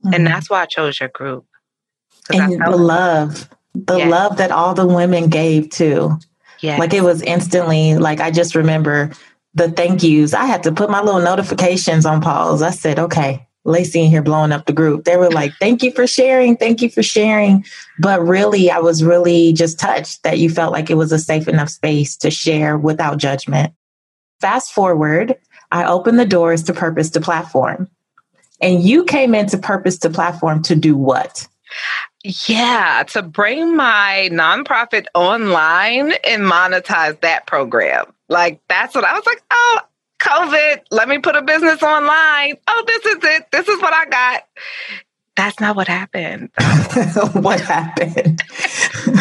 Mm-hmm. 0.03 0.15
And 0.15 0.27
that's 0.27 0.49
why 0.49 0.63
I 0.63 0.65
chose 0.65 0.99
your 0.99 1.09
group. 1.09 1.45
And 2.29 2.61
the 2.61 2.75
love, 2.75 3.49
the 3.73 3.97
yes. 3.97 4.11
love 4.11 4.37
that 4.37 4.51
all 4.51 4.73
the 4.73 4.85
women 4.85 5.29
gave 5.29 5.69
too. 5.69 6.17
Yeah. 6.59 6.77
Like 6.77 6.93
it 6.93 7.01
was 7.01 7.21
instantly, 7.21 7.95
like 7.95 8.19
I 8.19 8.31
just 8.31 8.53
remember 8.53 9.11
the 9.53 9.69
thank 9.71 10.03
yous. 10.03 10.33
I 10.33 10.45
had 10.45 10.63
to 10.63 10.71
put 10.71 10.89
my 10.89 11.01
little 11.01 11.21
notifications 11.21 12.05
on 12.05 12.21
pause. 12.21 12.61
I 12.61 12.71
said, 12.71 12.99
okay, 12.99 13.47
Lacy 13.65 14.01
in 14.01 14.09
here 14.09 14.21
blowing 14.21 14.51
up 14.51 14.65
the 14.65 14.73
group. 14.73 15.03
They 15.03 15.17
were 15.17 15.29
like, 15.29 15.53
thank 15.59 15.83
you 15.83 15.91
for 15.91 16.07
sharing. 16.07 16.55
Thank 16.55 16.81
you 16.81 16.89
for 16.89 17.03
sharing. 17.03 17.65
But 17.99 18.21
really, 18.21 18.71
I 18.71 18.79
was 18.79 19.03
really 19.03 19.53
just 19.53 19.79
touched 19.79 20.23
that 20.23 20.39
you 20.39 20.49
felt 20.49 20.71
like 20.71 20.89
it 20.89 20.95
was 20.95 21.11
a 21.11 21.19
safe 21.19 21.47
enough 21.47 21.69
space 21.69 22.15
to 22.17 22.31
share 22.31 22.77
without 22.77 23.17
judgment. 23.17 23.73
Fast 24.39 24.71
forward, 24.71 25.35
I 25.71 25.85
opened 25.85 26.19
the 26.19 26.25
doors 26.25 26.63
to 26.63 26.73
Purpose 26.73 27.09
2 27.09 27.19
Platform. 27.19 27.89
And 28.61 28.81
you 28.83 29.03
came 29.03 29.35
into 29.35 29.57
Purpose 29.57 29.97
2 29.99 30.09
Platform 30.09 30.63
to 30.63 30.75
do 30.75 30.95
what? 30.95 31.47
Yeah, 32.23 33.03
to 33.09 33.21
bring 33.21 33.75
my 33.75 34.29
nonprofit 34.31 35.05
online 35.13 36.11
and 36.27 36.43
monetize 36.43 37.19
that 37.21 37.47
program. 37.47 38.13
Like, 38.27 38.59
that's 38.67 38.93
what 38.93 39.05
I 39.05 39.13
was 39.13 39.25
like, 39.25 39.41
oh, 39.51 39.79
COVID, 40.19 40.81
let 40.91 41.07
me 41.07 41.19
put 41.19 41.38
a 41.38 41.41
business 41.41 41.81
online. 41.81 42.57
Oh, 42.67 42.83
this 42.85 43.05
is 43.05 43.19
it. 43.23 43.51
This 43.51 43.69
is 43.69 43.81
what 43.81 43.93
I 43.93 44.05
got. 44.05 44.43
That's 45.38 45.61
not 45.61 45.77
what 45.77 45.88
happened. 45.88 46.49
what 47.31 47.61
happened? 47.61 48.43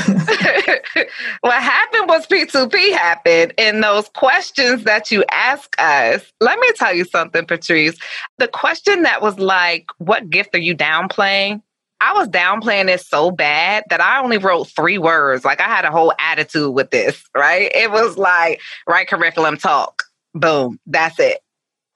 what 1.43 1.62
happened 1.62 2.09
was 2.09 2.26
P2P 2.26 2.93
happened. 2.93 3.55
And 3.57 3.85
those 3.85 4.09
questions 4.09 4.83
that 4.83 5.12
you 5.12 5.25
ask 5.31 5.73
us, 5.78 6.33
let 6.40 6.59
me 6.59 6.73
tell 6.75 6.93
you 6.93 7.05
something, 7.05 7.47
Patrice. 7.47 7.97
The 8.38 8.49
question 8.49 9.02
that 9.02 9.23
was 9.23 9.38
like, 9.38 9.87
what 9.99 10.28
gift 10.28 10.57
are 10.57 10.59
you 10.59 10.75
downplaying? 10.76 11.62
I 12.00 12.12
was 12.12 12.28
downplaying 12.28 12.88
it 12.88 13.00
so 13.00 13.31
bad 13.31 13.85
that 13.90 14.00
I 14.00 14.23
only 14.23 14.38
wrote 14.38 14.64
three 14.69 14.99
words. 14.99 15.45
Like 15.45 15.61
I 15.61 15.64
had 15.64 15.85
a 15.85 15.90
whole 15.90 16.12
attitude 16.19 16.73
with 16.73 16.90
this, 16.90 17.23
right? 17.37 17.71
It 17.75 17.90
was 17.90 18.17
like, 18.17 18.61
write 18.87 19.09
curriculum 19.09 19.57
talk. 19.57 20.05
Boom. 20.35 20.78
That's 20.87 21.19
it. 21.19 21.38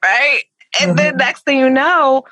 Right. 0.05 0.43
And 0.81 0.91
mm-hmm. 0.91 0.97
then 0.97 1.17
next 1.17 1.45
thing 1.45 1.59
you 1.59 1.71
know, 1.71 2.25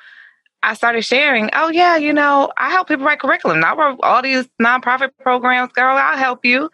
I 0.62 0.74
started 0.74 1.02
sharing, 1.02 1.50
oh 1.54 1.70
yeah, 1.70 1.96
you 1.96 2.12
know, 2.12 2.52
I 2.58 2.70
help 2.70 2.88
people 2.88 3.06
write 3.06 3.20
curriculum. 3.20 3.64
I 3.64 3.74
wrote 3.74 4.00
all 4.02 4.20
these 4.20 4.46
nonprofit 4.60 5.10
programs, 5.20 5.72
girl, 5.72 5.96
I'll 5.96 6.18
help 6.18 6.44
you. 6.44 6.70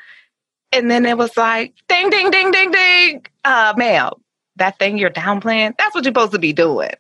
And 0.73 0.91
then 0.91 1.07
it 1.07 1.17
was 1.17 1.37
like, 1.37 1.75
ding, 1.89 2.11
ding, 2.11 2.31
ding, 2.31 2.51
ding, 2.51 2.71
ding. 2.71 3.27
Uh, 3.45 3.75
ma'am, 3.77 4.11
that 4.57 4.79
thing 4.79 4.99
you're 4.99 5.11
downplaying, 5.11 5.77
that's 5.79 5.95
what 5.95 6.05
you're 6.05 6.11
supposed 6.11 6.33
to 6.33 6.39
be 6.39 6.53
doing. 6.53 6.91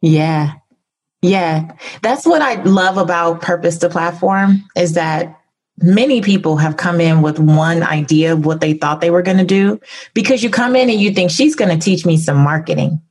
Yeah. 0.00 0.54
Yeah, 1.26 1.72
that's 2.02 2.24
what 2.24 2.40
I 2.40 2.62
love 2.62 2.98
about 2.98 3.42
Purpose 3.42 3.78
2 3.78 3.88
Platform 3.88 4.62
is 4.76 4.92
that 4.92 5.40
many 5.78 6.20
people 6.20 6.56
have 6.56 6.76
come 6.76 7.00
in 7.00 7.20
with 7.20 7.40
one 7.40 7.82
idea 7.82 8.32
of 8.32 8.46
what 8.46 8.60
they 8.60 8.74
thought 8.74 9.00
they 9.00 9.10
were 9.10 9.22
going 9.22 9.38
to 9.38 9.44
do 9.44 9.80
because 10.14 10.44
you 10.44 10.50
come 10.50 10.76
in 10.76 10.88
and 10.88 11.00
you 11.00 11.12
think 11.12 11.32
she's 11.32 11.56
going 11.56 11.76
to 11.76 11.84
teach 11.84 12.06
me 12.06 12.16
some 12.16 12.36
marketing 12.36 13.02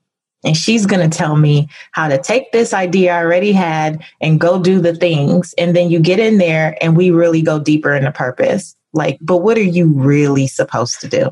and 0.46 0.56
she's 0.56 0.86
going 0.86 1.08
to 1.10 1.18
tell 1.18 1.36
me 1.36 1.68
how 1.92 2.08
to 2.08 2.18
take 2.18 2.54
this 2.54 2.74
idea 2.74 3.14
I 3.14 3.24
already 3.24 3.52
had 3.52 4.02
and 4.22 4.40
go 4.40 4.62
do 4.62 4.80
the 4.80 4.96
things. 4.96 5.54
And 5.58 5.76
then 5.76 5.90
you 5.90 6.00
get 6.00 6.20
in 6.20 6.38
there 6.38 6.78
and 6.82 6.96
we 6.96 7.12
really 7.12 7.42
go 7.42 7.60
deeper 7.60 7.94
into 7.94 8.14
purpose. 8.14 8.76
Like, 8.94 9.18
but 9.20 9.40
what 9.40 9.58
are 9.58 9.64
you 9.64 9.88
really 9.88 10.48
supposed 10.48 11.02
to 11.02 11.10
do? 11.10 11.30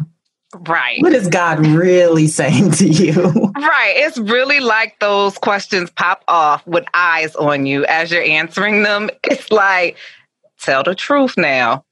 Right. 0.53 1.01
What 1.01 1.13
is 1.13 1.27
God 1.27 1.65
really 1.65 2.27
saying 2.27 2.71
to 2.71 2.87
you? 2.87 3.51
Right. 3.63 3.93
It's 3.95 4.17
really 4.17 4.59
like 4.59 4.99
those 4.99 5.37
questions 5.37 5.89
pop 5.89 6.23
off 6.27 6.65
with 6.67 6.85
eyes 6.93 7.33
on 7.35 7.65
you 7.65 7.85
as 7.85 8.11
you're 8.11 8.23
answering 8.23 8.83
them. 8.83 9.09
It's 9.23 9.51
like, 9.51 9.97
tell 10.59 10.83
the 10.83 10.95
truth 10.95 11.37
now. 11.37 11.85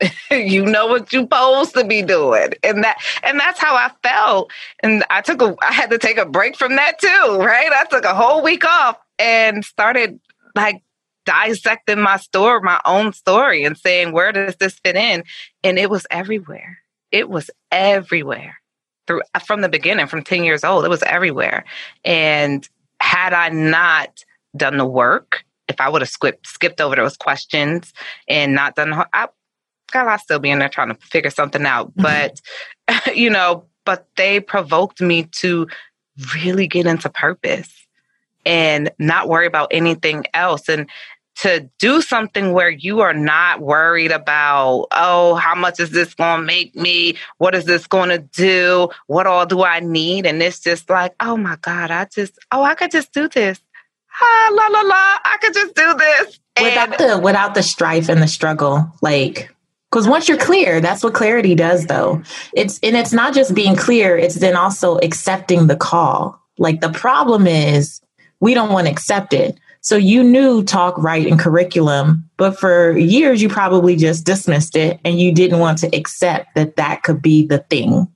you 0.30 0.64
know 0.64 0.86
what 0.86 1.12
you're 1.12 1.22
supposed 1.22 1.74
to 1.74 1.84
be 1.84 2.02
doing. 2.02 2.54
And 2.62 2.84
that 2.84 2.96
and 3.22 3.38
that's 3.38 3.60
how 3.60 3.74
I 3.74 3.90
felt. 4.02 4.50
And 4.82 5.04
I 5.10 5.20
took 5.20 5.42
a 5.42 5.54
I 5.60 5.72
had 5.72 5.90
to 5.90 5.98
take 5.98 6.18
a 6.18 6.26
break 6.26 6.56
from 6.56 6.76
that 6.76 6.98
too, 6.98 7.36
right? 7.38 7.70
I 7.72 7.84
took 7.90 8.04
a 8.04 8.14
whole 8.14 8.42
week 8.42 8.64
off 8.64 8.96
and 9.18 9.64
started 9.64 10.20
like 10.54 10.82
dissecting 11.26 12.00
my 12.00 12.16
story, 12.16 12.60
my 12.62 12.80
own 12.84 13.12
story 13.12 13.64
and 13.64 13.76
saying, 13.76 14.12
where 14.12 14.32
does 14.32 14.56
this 14.56 14.78
fit 14.82 14.96
in? 14.96 15.24
And 15.62 15.78
it 15.78 15.90
was 15.90 16.06
everywhere 16.10 16.78
it 17.12 17.28
was 17.28 17.50
everywhere 17.70 18.58
through 19.06 19.22
from 19.44 19.62
the 19.62 19.68
beginning, 19.68 20.06
from 20.06 20.22
10 20.22 20.44
years 20.44 20.64
old. 20.64 20.84
It 20.84 20.90
was 20.90 21.02
everywhere. 21.02 21.64
And 22.04 22.68
had 23.00 23.32
I 23.32 23.48
not 23.48 24.24
done 24.56 24.76
the 24.76 24.86
work, 24.86 25.44
if 25.68 25.80
I 25.80 25.88
would 25.88 26.02
have 26.02 26.08
skipped, 26.08 26.46
skipped 26.46 26.80
over 26.80 26.96
those 26.96 27.16
questions 27.16 27.92
and 28.28 28.54
not 28.54 28.74
done, 28.76 28.92
I, 29.12 29.28
God, 29.92 30.06
I'd 30.08 30.20
still 30.20 30.38
be 30.38 30.50
in 30.50 30.58
there 30.58 30.68
trying 30.68 30.88
to 30.88 30.94
figure 30.94 31.30
something 31.30 31.64
out. 31.64 31.94
Mm-hmm. 31.96 32.02
But, 32.86 33.14
you 33.16 33.30
know, 33.30 33.64
but 33.84 34.06
they 34.16 34.40
provoked 34.40 35.00
me 35.00 35.24
to 35.24 35.66
really 36.34 36.66
get 36.66 36.86
into 36.86 37.08
purpose 37.08 37.72
and 38.44 38.90
not 38.98 39.28
worry 39.28 39.46
about 39.46 39.68
anything 39.70 40.24
else. 40.34 40.68
And 40.68 40.88
to 41.38 41.70
do 41.78 42.02
something 42.02 42.52
where 42.52 42.70
you 42.70 43.00
are 43.00 43.14
not 43.14 43.60
worried 43.60 44.10
about, 44.10 44.88
oh, 44.90 45.36
how 45.36 45.54
much 45.54 45.78
is 45.78 45.90
this 45.90 46.14
going 46.14 46.40
to 46.40 46.46
make 46.46 46.74
me? 46.74 47.16
What 47.38 47.54
is 47.54 47.64
this 47.64 47.86
going 47.86 48.08
to 48.08 48.18
do? 48.18 48.88
What 49.06 49.26
all 49.26 49.46
do 49.46 49.62
I 49.62 49.80
need? 49.80 50.26
And 50.26 50.42
it's 50.42 50.60
just 50.60 50.90
like, 50.90 51.14
oh 51.20 51.36
my 51.36 51.56
God, 51.62 51.90
I 51.90 52.06
just, 52.06 52.38
oh, 52.50 52.62
I 52.62 52.74
could 52.74 52.90
just 52.90 53.12
do 53.12 53.28
this. 53.28 53.60
Ah, 54.20 54.50
la 54.50 54.66
la 54.66 54.80
la, 54.80 55.18
I 55.24 55.38
could 55.40 55.54
just 55.54 55.74
do 55.74 55.94
this. 55.94 56.40
Without 56.60 56.98
the 56.98 57.20
without 57.22 57.54
the 57.54 57.62
strife 57.62 58.08
and 58.08 58.20
the 58.20 58.26
struggle, 58.26 58.92
like 59.00 59.54
because 59.90 60.08
once 60.08 60.28
you're 60.28 60.38
clear, 60.38 60.80
that's 60.80 61.04
what 61.04 61.14
clarity 61.14 61.54
does 61.54 61.86
though. 61.86 62.22
It's 62.52 62.80
and 62.82 62.96
it's 62.96 63.12
not 63.12 63.32
just 63.32 63.54
being 63.54 63.76
clear, 63.76 64.16
it's 64.16 64.36
then 64.36 64.56
also 64.56 64.98
accepting 64.98 65.68
the 65.68 65.76
call. 65.76 66.42
Like 66.58 66.80
the 66.80 66.90
problem 66.90 67.46
is 67.46 68.00
we 68.40 68.54
don't 68.54 68.72
want 68.72 68.88
to 68.88 68.92
accept 68.92 69.32
it. 69.32 69.56
So 69.80 69.96
you 69.96 70.22
knew 70.22 70.62
talk, 70.64 70.98
write, 70.98 71.26
and 71.26 71.38
curriculum, 71.38 72.28
but 72.36 72.58
for 72.58 72.96
years 72.98 73.40
you 73.40 73.48
probably 73.48 73.96
just 73.96 74.26
dismissed 74.26 74.76
it 74.76 75.00
and 75.04 75.18
you 75.18 75.32
didn't 75.32 75.60
want 75.60 75.78
to 75.78 75.96
accept 75.96 76.54
that 76.54 76.76
that 76.76 77.02
could 77.02 77.22
be 77.22 77.46
the 77.46 77.58
thing. 77.58 78.08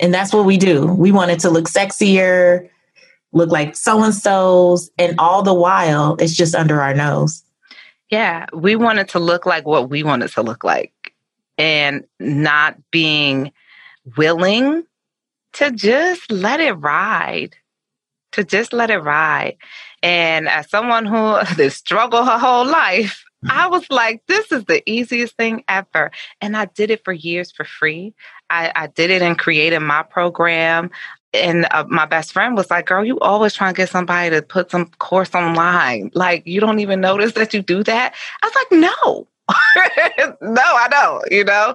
And 0.00 0.12
that's 0.12 0.32
what 0.32 0.44
we 0.44 0.56
do. 0.56 0.86
We 0.86 1.12
want 1.12 1.30
it 1.30 1.40
to 1.40 1.50
look 1.50 1.66
sexier, 1.66 2.68
look 3.32 3.50
like 3.50 3.76
so 3.76 4.02
and 4.02 4.14
so's, 4.14 4.90
and 4.98 5.14
all 5.18 5.42
the 5.42 5.54
while 5.54 6.16
it's 6.18 6.34
just 6.34 6.54
under 6.54 6.80
our 6.80 6.94
nose. 6.94 7.42
Yeah, 8.10 8.46
we 8.52 8.76
want 8.76 8.98
it 8.98 9.08
to 9.10 9.18
look 9.18 9.46
like 9.46 9.66
what 9.66 9.88
we 9.88 10.02
want 10.02 10.22
it 10.22 10.32
to 10.32 10.42
look 10.42 10.62
like 10.62 10.92
and 11.56 12.04
not 12.18 12.76
being 12.90 13.52
willing 14.16 14.84
to 15.54 15.70
just 15.70 16.30
let 16.30 16.60
it 16.60 16.72
ride, 16.72 17.56
to 18.32 18.44
just 18.44 18.72
let 18.72 18.90
it 18.90 18.98
ride. 18.98 19.56
And 20.04 20.48
as 20.48 20.68
someone 20.68 21.06
who 21.06 21.36
has 21.36 21.74
struggled 21.74 22.26
her 22.26 22.38
whole 22.38 22.66
life, 22.66 23.24
I 23.48 23.66
was 23.66 23.84
like, 23.90 24.22
this 24.26 24.52
is 24.52 24.64
the 24.64 24.82
easiest 24.88 25.36
thing 25.36 25.64
ever. 25.68 26.10
And 26.40 26.56
I 26.56 26.66
did 26.66 26.90
it 26.90 27.04
for 27.04 27.12
years 27.12 27.50
for 27.52 27.64
free. 27.64 28.14
I, 28.50 28.72
I 28.74 28.86
did 28.86 29.10
it 29.10 29.22
and 29.22 29.38
created 29.38 29.80
my 29.80 30.02
program. 30.02 30.90
And 31.32 31.66
uh, 31.70 31.84
my 31.88 32.06
best 32.06 32.32
friend 32.32 32.56
was 32.56 32.70
like, 32.70 32.86
girl, 32.86 33.04
you 33.04 33.18
always 33.20 33.54
trying 33.54 33.74
to 33.74 33.76
get 33.76 33.88
somebody 33.88 34.30
to 34.30 34.40
put 34.40 34.70
some 34.70 34.86
course 34.98 35.34
online. 35.34 36.10
Like, 36.14 36.46
you 36.46 36.60
don't 36.60 36.78
even 36.78 37.00
notice 37.00 37.32
that 37.32 37.52
you 37.52 37.60
do 37.60 37.82
that. 37.82 38.14
I 38.42 38.46
was 38.46 38.54
like, 38.54 38.80
no, 38.80 39.26
no, 40.52 40.62
I 40.62 40.88
don't, 40.88 41.24
you 41.32 41.44
know, 41.44 41.74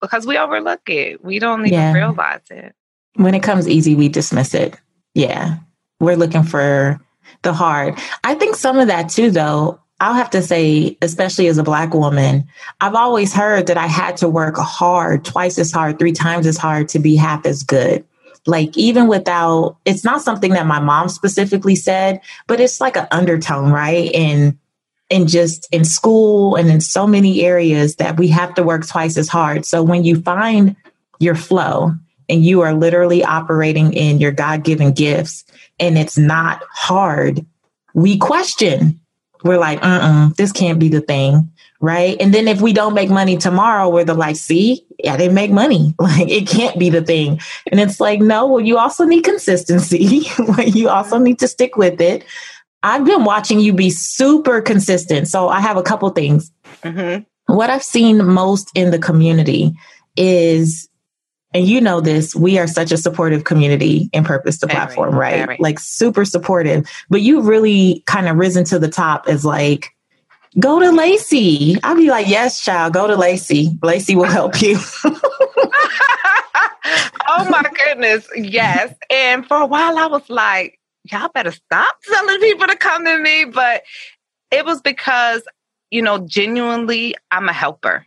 because 0.00 0.26
we 0.26 0.38
overlook 0.38 0.88
it. 0.88 1.24
We 1.24 1.38
don't 1.38 1.66
even 1.66 1.72
yeah. 1.72 1.92
realize 1.92 2.40
it. 2.50 2.74
When 3.16 3.34
it 3.34 3.42
comes 3.42 3.68
easy, 3.68 3.94
we 3.94 4.08
dismiss 4.08 4.54
it. 4.54 4.78
Yeah. 5.14 5.56
We're 5.98 6.16
looking 6.16 6.44
for 6.44 7.00
the 7.42 7.52
hard. 7.52 7.98
I 8.24 8.34
think 8.34 8.56
some 8.56 8.78
of 8.78 8.88
that 8.88 9.08
too, 9.08 9.30
though, 9.30 9.80
I'll 10.00 10.14
have 10.14 10.30
to 10.30 10.42
say, 10.42 10.96
especially 11.02 11.46
as 11.48 11.58
a 11.58 11.62
Black 11.62 11.92
woman, 11.92 12.46
I've 12.80 12.94
always 12.94 13.34
heard 13.34 13.66
that 13.66 13.76
I 13.76 13.86
had 13.86 14.16
to 14.18 14.28
work 14.28 14.56
hard, 14.56 15.24
twice 15.24 15.58
as 15.58 15.70
hard, 15.70 15.98
three 15.98 16.12
times 16.12 16.46
as 16.46 16.56
hard 16.56 16.88
to 16.90 16.98
be 16.98 17.16
half 17.16 17.44
as 17.44 17.62
good. 17.62 18.04
Like, 18.46 18.76
even 18.78 19.08
without, 19.08 19.76
it's 19.84 20.02
not 20.02 20.22
something 20.22 20.52
that 20.52 20.66
my 20.66 20.80
mom 20.80 21.10
specifically 21.10 21.76
said, 21.76 22.22
but 22.46 22.60
it's 22.60 22.80
like 22.80 22.96
an 22.96 23.06
undertone, 23.10 23.70
right? 23.70 24.10
And 24.14 24.56
and 25.10 25.28
just 25.28 25.68
in 25.72 25.84
school 25.84 26.54
and 26.54 26.70
in 26.70 26.80
so 26.80 27.04
many 27.06 27.42
areas 27.42 27.96
that 27.96 28.16
we 28.16 28.28
have 28.28 28.54
to 28.54 28.62
work 28.62 28.86
twice 28.86 29.16
as 29.16 29.28
hard. 29.28 29.66
So 29.66 29.82
when 29.82 30.04
you 30.04 30.20
find 30.22 30.76
your 31.18 31.34
flow 31.34 31.94
and 32.30 32.44
you 32.44 32.62
are 32.62 32.72
literally 32.72 33.24
operating 33.24 33.92
in 33.92 34.18
your 34.18 34.32
God 34.32 34.64
given 34.64 34.92
gifts 34.92 35.44
and 35.80 35.98
it's 35.98 36.16
not 36.16 36.62
hard, 36.70 37.44
we 37.94 38.18
question. 38.18 39.00
We're 39.42 39.58
like, 39.58 39.82
uh 39.82 40.00
uh 40.02 40.30
this 40.36 40.52
can't 40.52 40.78
be 40.78 40.88
the 40.88 41.00
thing. 41.00 41.50
Right. 41.80 42.20
And 42.20 42.34
then 42.34 42.46
if 42.46 42.60
we 42.60 42.74
don't 42.74 42.92
make 42.92 43.08
money 43.08 43.38
tomorrow, 43.38 43.88
we're 43.88 44.04
the 44.04 44.12
like, 44.12 44.36
see, 44.36 44.86
yeah, 45.02 45.16
they 45.16 45.30
make 45.30 45.50
money. 45.50 45.94
Like 46.00 46.28
it 46.28 46.46
can't 46.46 46.78
be 46.78 46.90
the 46.90 47.02
thing. 47.02 47.40
And 47.70 47.80
it's 47.80 48.00
like, 48.00 48.20
no, 48.20 48.46
well, 48.46 48.60
you 48.60 48.76
also 48.76 49.04
need 49.04 49.24
consistency. 49.24 50.26
you 50.66 50.88
also 50.90 51.18
need 51.18 51.38
to 51.38 51.48
stick 51.48 51.76
with 51.76 52.00
it. 52.00 52.24
I've 52.82 53.04
been 53.04 53.24
watching 53.24 53.60
you 53.60 53.72
be 53.72 53.90
super 53.90 54.60
consistent. 54.60 55.28
So 55.28 55.48
I 55.48 55.60
have 55.60 55.76
a 55.76 55.82
couple 55.82 56.08
things. 56.10 56.50
Mm-hmm. 56.82 57.22
What 57.54 57.70
I've 57.70 57.82
seen 57.82 58.24
most 58.24 58.70
in 58.74 58.90
the 58.90 58.98
community 58.98 59.72
is, 60.16 60.89
and 61.52 61.66
you 61.66 61.80
know 61.80 62.00
this, 62.00 62.34
we 62.34 62.58
are 62.58 62.66
such 62.66 62.92
a 62.92 62.96
supportive 62.96 63.44
community 63.44 64.08
in 64.12 64.24
Purpose 64.24 64.58
2 64.58 64.68
Platform, 64.68 65.14
right? 65.14 65.46
Very. 65.46 65.56
Like 65.58 65.80
super 65.80 66.24
supportive. 66.24 66.88
But 67.08 67.22
you 67.22 67.40
really 67.40 68.04
kind 68.06 68.28
of 68.28 68.36
risen 68.36 68.64
to 68.66 68.78
the 68.78 68.88
top 68.88 69.26
as 69.26 69.44
like, 69.44 69.90
go 70.58 70.78
to 70.78 70.92
Lacy. 70.92 71.76
I'll 71.82 71.96
be 71.96 72.08
like, 72.08 72.28
yes, 72.28 72.62
child, 72.62 72.92
go 72.92 73.08
to 73.08 73.16
Lacy. 73.16 73.76
Lacy 73.82 74.14
will 74.14 74.24
help 74.24 74.62
you. 74.62 74.78
oh 77.28 77.46
my 77.48 77.64
goodness. 77.84 78.28
Yes. 78.36 78.94
And 79.10 79.46
for 79.46 79.56
a 79.56 79.66
while 79.66 79.98
I 79.98 80.06
was 80.06 80.28
like, 80.30 80.78
y'all 81.10 81.30
better 81.34 81.52
stop 81.52 81.96
telling 82.08 82.40
people 82.40 82.66
to 82.68 82.76
come 82.76 83.04
to 83.04 83.18
me. 83.18 83.44
But 83.44 83.82
it 84.52 84.64
was 84.64 84.80
because, 84.80 85.42
you 85.90 86.02
know, 86.02 86.18
genuinely, 86.18 87.16
I'm 87.30 87.48
a 87.48 87.52
helper. 87.52 88.06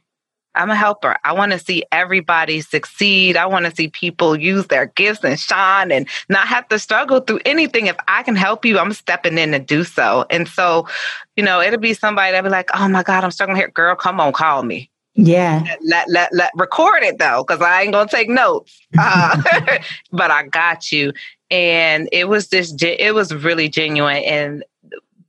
I'm 0.56 0.70
a 0.70 0.76
helper. 0.76 1.18
I 1.24 1.34
want 1.34 1.52
to 1.52 1.60
see 1.60 1.84
everybody 1.92 2.62
succeed. 2.62 3.38
I 3.38 3.46
want 3.46 3.66
to 3.66 3.76
see 3.76 3.88
people 3.90 4.36
use 4.36 4.68
their 4.68 4.88
gifts 4.88 5.24
and 5.24 5.40
shine 5.40 5.92
and 5.92 6.08
not 6.30 6.48
have 6.48 6.68
to 6.70 6.80
struggle 6.80 7.20
through 7.20 7.40
anything. 7.46 7.88
If 7.88 7.98
I 8.08 8.24
can 8.24 8.36
help 8.36 8.66
you, 8.66 8.80
I'm 8.80 8.94
stepping 8.94 9.38
in 9.38 9.52
to 9.52 9.60
do 9.60 9.84
so. 9.84 10.26
And 10.30 10.48
so, 10.48 10.88
you 11.36 11.44
know, 11.44 11.62
it'll 11.62 11.80
be 11.80 11.94
somebody 11.94 12.32
that'll 12.32 12.48
be 12.48 12.52
like, 12.52 12.70
oh 12.74 12.88
my 12.88 13.04
God, 13.04 13.24
I'm 13.24 13.32
struggling 13.32 13.58
here. 13.58 13.70
Girl, 13.70 13.96
come 13.96 14.20
on, 14.20 14.34
call 14.34 14.64
me. 14.64 14.90
Yeah. 15.16 15.64
Let, 15.86 16.10
let, 16.10 16.34
let, 16.34 16.52
record 16.56 17.04
it 17.04 17.20
though, 17.20 17.44
because 17.48 17.62
I 17.62 17.84
ain't 17.84 17.92
going 17.92 18.08
to 18.08 18.16
take 18.16 18.30
notes. 18.30 18.80
Uh, 18.96 19.42
but 20.12 20.30
I 20.30 20.44
got 20.44 20.92
you 20.92 21.14
and 21.54 22.10
it 22.12 22.28
was 22.28 22.48
just 22.48 22.82
it 22.82 23.14
was 23.14 23.34
really 23.34 23.70
genuine 23.70 24.24
and 24.24 24.64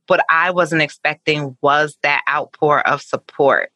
what 0.07 0.25
I 0.29 0.51
wasn't 0.51 0.81
expecting 0.81 1.57
was 1.61 1.97
that 2.03 2.23
outpour 2.29 2.87
of 2.87 3.01
support 3.01 3.71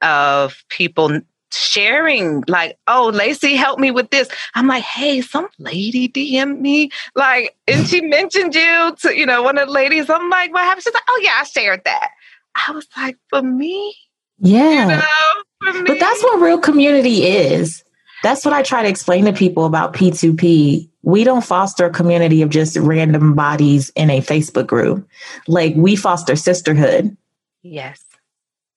of 0.00 0.64
people 0.68 1.20
sharing 1.54 2.42
like 2.48 2.78
oh 2.86 3.10
lacy 3.12 3.56
help 3.56 3.78
me 3.78 3.90
with 3.90 4.10
this. 4.10 4.28
I'm 4.54 4.66
like 4.66 4.84
hey 4.84 5.20
some 5.20 5.48
lady 5.58 6.08
dm 6.08 6.60
me 6.60 6.90
like 7.14 7.54
and 7.68 7.86
she 7.86 8.00
mentioned 8.00 8.54
you 8.54 8.96
to 9.00 9.16
you 9.16 9.26
know 9.26 9.42
one 9.42 9.58
of 9.58 9.68
the 9.68 9.72
ladies. 9.72 10.08
I'm 10.08 10.30
like 10.30 10.52
what 10.52 10.62
happened? 10.62 10.84
She's 10.84 10.94
like 10.94 11.02
oh 11.08 11.20
yeah 11.22 11.38
i 11.40 11.44
shared 11.44 11.82
that. 11.84 12.10
I 12.54 12.72
was 12.72 12.86
like 12.96 13.18
for 13.28 13.42
me? 13.42 13.94
Yeah. 14.38 14.88
you 14.88 15.72
know, 15.72 15.80
me. 15.80 15.86
but 15.86 16.00
that's 16.00 16.22
what 16.22 16.40
real 16.40 16.58
community 16.58 17.24
is 17.24 17.84
that's 18.22 18.44
what 18.44 18.54
i 18.54 18.62
try 18.62 18.82
to 18.82 18.88
explain 18.88 19.24
to 19.24 19.32
people 19.32 19.64
about 19.64 19.92
p2p 19.92 20.88
we 21.02 21.24
don't 21.24 21.44
foster 21.44 21.86
a 21.86 21.90
community 21.90 22.42
of 22.42 22.50
just 22.50 22.76
random 22.76 23.34
bodies 23.34 23.90
in 23.96 24.08
a 24.10 24.20
Facebook 24.20 24.66
group. 24.66 25.08
Like 25.48 25.74
we 25.76 25.96
foster 25.96 26.36
sisterhood. 26.36 27.16
Yes. 27.62 28.02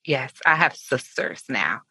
Yes. 0.03 0.33
I 0.45 0.55
have 0.55 0.75
sisters 0.75 1.43
now. 1.49 1.81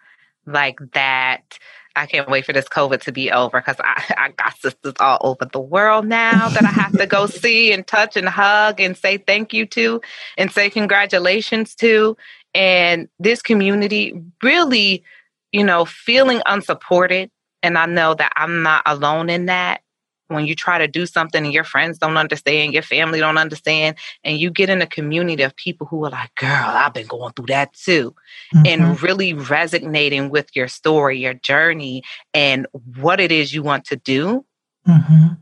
Like 0.47 0.79
that. 0.93 1.59
I 1.97 2.07
can't 2.07 2.29
wait 2.29 2.45
for 2.45 2.53
this 2.53 2.69
COVID 2.69 3.03
to 3.03 3.13
be 3.13 3.31
over 3.31 3.61
because 3.61 3.77
I, 3.79 4.15
I 4.19 4.31
got 4.31 4.59
sisters 4.59 4.95
all 4.99 5.19
over 5.21 5.45
the 5.45 5.61
world 5.61 6.07
now 6.07 6.49
that 6.49 6.65
I 6.65 6.69
have 6.69 6.93
to 6.99 7.07
go 7.07 7.27
see 7.29 7.73
and 7.73 7.87
touch 7.87 8.17
and 8.17 8.29
hug 8.29 8.81
and 8.81 8.97
say 8.97 9.19
thank 9.19 9.53
you 9.53 9.67
to 9.67 10.01
and 10.37 10.51
say 10.51 10.69
congratulations 10.71 11.77
to. 11.77 12.17
And 12.53 13.09
this 13.21 13.43
community 13.43 14.21
really, 14.43 15.05
you 15.53 15.63
know, 15.63 15.85
feeling 15.85 16.43
unsupported. 16.47 17.31
And 17.65 17.79
I 17.79 17.87
know 17.87 18.13
that 18.15 18.33
I'm 18.37 18.63
not 18.63 18.83
alone 18.85 19.31
in 19.31 19.47
that 19.47 19.81
when 20.29 20.47
you 20.47 20.55
try 20.55 20.79
to 20.79 20.89
do 20.89 21.07
something 21.07 21.45
and 21.45 21.53
your 21.53 21.65
friends 21.65 21.99
don't 21.99 22.17
understand, 22.17 22.73
your 22.73 22.83
family 22.83 23.21
don't 23.21 23.39
understand, 23.39 23.97
and 24.23 24.39
you 24.39 24.51
get 24.51 24.71
in 24.71 24.83
a 24.83 24.87
community 24.87 25.43
of 25.43 25.57
people 25.57 25.87
who 25.87 26.05
are 26.05 26.11
like, 26.11 26.35
girl, 26.35 26.51
I've 26.51 26.95
been 26.95 27.07
going 27.07 27.33
through 27.33 27.47
that 27.47 27.73
too. 27.73 28.15
Mm-hmm. 28.55 28.67
And 28.67 29.03
really 29.03 29.33
resonating 29.33 30.31
with 30.31 30.55
your 30.55 30.69
story, 30.69 31.19
your 31.19 31.35
journey, 31.35 32.03
and 32.33 32.67
what 32.99 33.21
it 33.21 33.33
is 33.33 33.55
you 33.55 33.63
want 33.63 33.87
to 33.87 33.97
do. 33.97 34.45
Mm-hmm. 34.87 35.35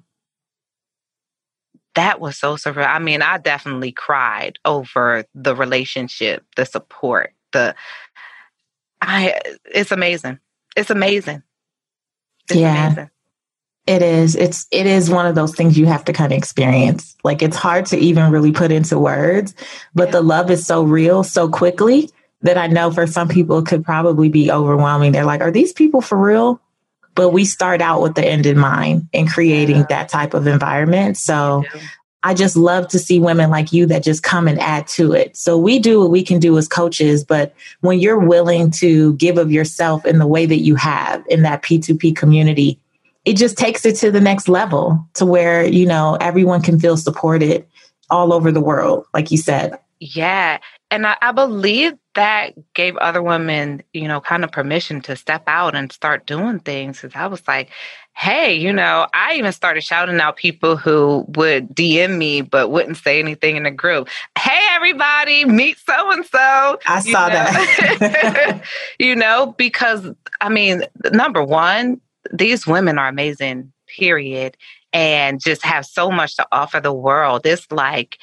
That 1.95 2.21
was 2.21 2.39
so 2.39 2.57
surreal. 2.57 2.87
I 2.87 2.99
mean, 2.99 3.21
I 3.21 3.39
definitely 3.39 3.93
cried 3.93 4.59
over 4.65 5.25
the 5.35 5.55
relationship, 5.55 6.45
the 6.57 6.65
support, 6.65 7.35
the 7.53 7.75
I 9.01 9.41
it's 9.67 9.93
amazing. 9.93 10.39
It's 10.77 10.91
amazing. 10.91 11.43
It's 12.49 12.59
yeah. 12.59 12.87
Amazing. 12.87 13.11
It 13.87 14.03
is. 14.03 14.37
It's 14.37 14.67
it 14.71 14.87
is 14.87 15.11
one 15.11 15.27
of 15.27 15.35
those 15.35 15.55
things 15.55 15.77
you 15.77 15.87
have 15.87 16.05
to 16.05 16.13
kind 16.13 16.33
of 16.33 16.39
experience. 16.39 17.17
Like 17.25 17.43
it's 17.43 17.57
hard 17.57 17.87
to 17.87 17.99
even 17.99 18.31
really 18.31 18.53
put 18.53 18.71
into 18.71 18.99
words, 18.99 19.55
but 19.95 20.09
yeah. 20.09 20.13
the 20.13 20.21
love 20.23 20.51
is 20.51 20.65
so 20.65 20.85
real 20.85 21.25
so 21.25 21.49
quickly 21.49 22.11
that 22.43 22.57
I 22.57 22.69
know 22.69 22.93
for 22.93 23.07
some 23.07 23.29
people 23.29 23.59
it 23.59 23.67
could 23.67 23.85
probably 23.85 24.29
be 24.29 24.53
overwhelming. 24.53 25.11
They're 25.11 25.25
like, 25.25 25.41
"Are 25.41 25.51
these 25.51 25.73
people 25.73 26.01
for 26.01 26.17
real?" 26.17 26.61
But 27.17 27.31
we 27.31 27.45
start 27.45 27.83
out 27.83 28.03
with 28.03 28.15
the 28.15 28.25
end 28.25 28.47
in 28.47 28.57
mind 28.57 29.09
in 29.13 29.27
creating 29.27 29.79
yeah. 29.79 29.87
that 29.89 30.09
type 30.09 30.33
of 30.33 30.47
environment. 30.47 31.17
So 31.17 31.65
I 32.25 32.35
just 32.35 32.57
love 32.57 32.89
to 32.89 32.99
see 32.99 33.19
women 33.19 33.51
like 33.51 33.73
you 33.73 33.87
that 33.87 34.03
just 34.03 34.23
come 34.23 34.47
and 34.47 34.61
add 34.61 34.87
to 34.89 35.13
it. 35.13 35.37
So 35.37 35.59
we 35.59 35.79
do 35.79 36.01
what 36.01 36.11
we 36.11 36.23
can 36.23 36.39
do 36.39 36.57
as 36.57 36.69
coaches, 36.69 37.25
but 37.25 37.55
when 37.81 37.99
you're 37.99 38.19
willing 38.19 38.71
to 38.73 39.15
give 39.15 39.39
of 39.39 39.51
yourself 39.51 40.07
in 40.07 40.19
the 40.19 40.27
way 40.27 40.47
that 40.47 40.61
you 40.61 40.77
have 40.77 41.25
in 41.29 41.43
that 41.43 41.63
P2P 41.63 42.15
community, 42.15 42.79
it 43.25 43.37
just 43.37 43.57
takes 43.57 43.85
it 43.85 43.97
to 43.97 44.11
the 44.11 44.21
next 44.21 44.49
level 44.49 45.07
to 45.15 45.27
where, 45.27 45.65
you 45.65 45.87
know, 45.87 46.17
everyone 46.21 46.63
can 46.63 46.79
feel 46.79 46.97
supported 46.97 47.67
all 48.11 48.33
over 48.33 48.53
the 48.53 48.61
world, 48.61 49.07
like 49.15 49.31
you 49.31 49.39
said. 49.39 49.79
Yeah. 50.01 50.59
And 50.91 51.07
I, 51.07 51.17
I 51.23 51.33
believe 51.33 51.95
that 52.15 52.53
gave 52.75 52.97
other 52.97 53.23
women, 53.23 53.83
you 53.93 54.07
know, 54.07 54.21
kind 54.21 54.45
of 54.45 54.53
permission 54.53 55.01
to 55.03 55.17
step 55.17 55.45
out 55.47 55.75
and 55.75 55.91
start 55.91 56.27
doing 56.27 56.59
things. 56.59 57.01
Cause 57.01 57.13
I 57.15 57.27
was 57.27 57.43
like, 57.49 57.71
hey, 58.15 58.55
you 58.55 58.73
know, 58.73 59.07
I 59.15 59.35
even 59.35 59.53
started 59.53 59.83
shouting 59.83 60.21
out 60.21 60.37
people 60.37 60.77
who 60.77 61.25
would 61.29 61.75
DM 61.75 62.19
me 62.19 62.43
but 62.43 62.69
wouldn't 62.71 62.99
say 62.99 63.19
anything 63.19 63.57
in 63.57 63.63
the 63.63 63.71
group. 63.71 64.09
Hey, 64.39 64.61
everybody, 64.73 65.45
meet 65.45 65.79
so 65.79 66.13
and 66.13 66.25
so. 66.25 66.79
I 66.87 67.01
saw 67.01 67.29
know? 67.29 67.35
that. 67.35 68.63
you 68.99 69.17
know, 69.17 69.55
because 69.57 70.09
I 70.41 70.49
mean, 70.49 70.83
number 71.13 71.43
one, 71.43 72.01
these 72.33 72.67
women 72.67 72.99
are 72.99 73.09
amazing, 73.09 73.73
period, 73.87 74.57
and 74.93 75.41
just 75.41 75.65
have 75.65 75.87
so 75.87 76.11
much 76.11 76.37
to 76.37 76.47
offer 76.53 76.81
the 76.81 76.93
world. 76.93 77.47
It's 77.47 77.71
like, 77.71 78.19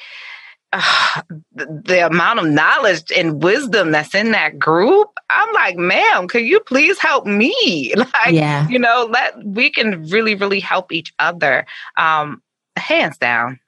uh, 0.72 1.22
the, 1.54 1.82
the 1.84 2.06
amount 2.06 2.38
of 2.38 2.46
knowledge 2.46 3.10
and 3.16 3.42
wisdom 3.42 3.90
that's 3.90 4.14
in 4.14 4.32
that 4.32 4.58
group, 4.58 5.08
I'm 5.28 5.52
like, 5.52 5.76
ma'am, 5.76 6.28
can 6.28 6.44
you 6.44 6.60
please 6.60 6.98
help 6.98 7.26
me? 7.26 7.94
Like, 8.00 8.32
yeah. 8.32 8.68
you 8.68 8.78
know, 8.78 9.08
let 9.10 9.44
we 9.44 9.70
can 9.70 10.06
really, 10.08 10.34
really 10.34 10.60
help 10.60 10.92
each 10.92 11.12
other. 11.18 11.66
Um, 11.96 12.42
hands 12.76 13.18
down. 13.18 13.60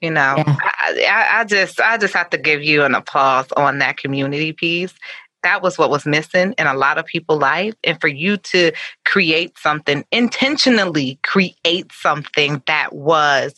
You 0.00 0.10
know, 0.10 0.34
yeah. 0.36 0.56
I, 0.60 1.06
I, 1.08 1.40
I 1.40 1.44
just 1.44 1.80
I 1.80 1.98
just 1.98 2.14
have 2.14 2.30
to 2.30 2.38
give 2.38 2.62
you 2.62 2.84
an 2.84 2.94
applause 2.94 3.50
on 3.52 3.78
that 3.78 3.96
community 3.96 4.52
piece 4.52 4.94
that 5.42 5.62
was 5.62 5.78
what 5.78 5.90
was 5.90 6.06
missing 6.06 6.54
in 6.58 6.66
a 6.66 6.74
lot 6.74 6.98
of 6.98 7.06
people's 7.06 7.40
life 7.40 7.74
and 7.84 8.00
for 8.00 8.08
you 8.08 8.36
to 8.36 8.72
create 9.04 9.56
something 9.58 10.04
intentionally 10.10 11.18
create 11.22 11.90
something 11.92 12.62
that 12.66 12.92
was 12.92 13.54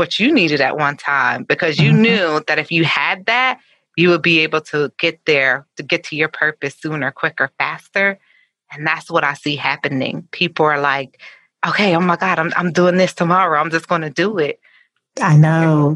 what 0.00 0.18
you 0.18 0.32
needed 0.32 0.62
at 0.62 0.78
one 0.78 0.96
time 0.96 1.44
because 1.44 1.78
you 1.78 1.92
mm-hmm. 1.92 2.00
knew 2.00 2.42
that 2.46 2.58
if 2.58 2.72
you 2.72 2.84
had 2.86 3.26
that 3.26 3.60
you 3.98 4.08
would 4.08 4.22
be 4.22 4.38
able 4.38 4.62
to 4.62 4.90
get 4.96 5.20
there 5.26 5.66
to 5.76 5.82
get 5.82 6.04
to 6.04 6.16
your 6.16 6.28
purpose 6.28 6.74
sooner 6.80 7.10
quicker 7.10 7.50
faster 7.58 8.18
and 8.72 8.86
that's 8.86 9.10
what 9.10 9.24
i 9.24 9.34
see 9.34 9.56
happening 9.56 10.26
people 10.30 10.64
are 10.64 10.80
like 10.80 11.20
okay 11.66 11.94
oh 11.94 12.00
my 12.00 12.16
god 12.16 12.38
i'm, 12.38 12.50
I'm 12.56 12.72
doing 12.72 12.96
this 12.96 13.12
tomorrow 13.12 13.60
i'm 13.60 13.70
just 13.70 13.88
going 13.88 14.00
to 14.00 14.08
do 14.08 14.38
it 14.38 14.58
i 15.20 15.36
know 15.36 15.94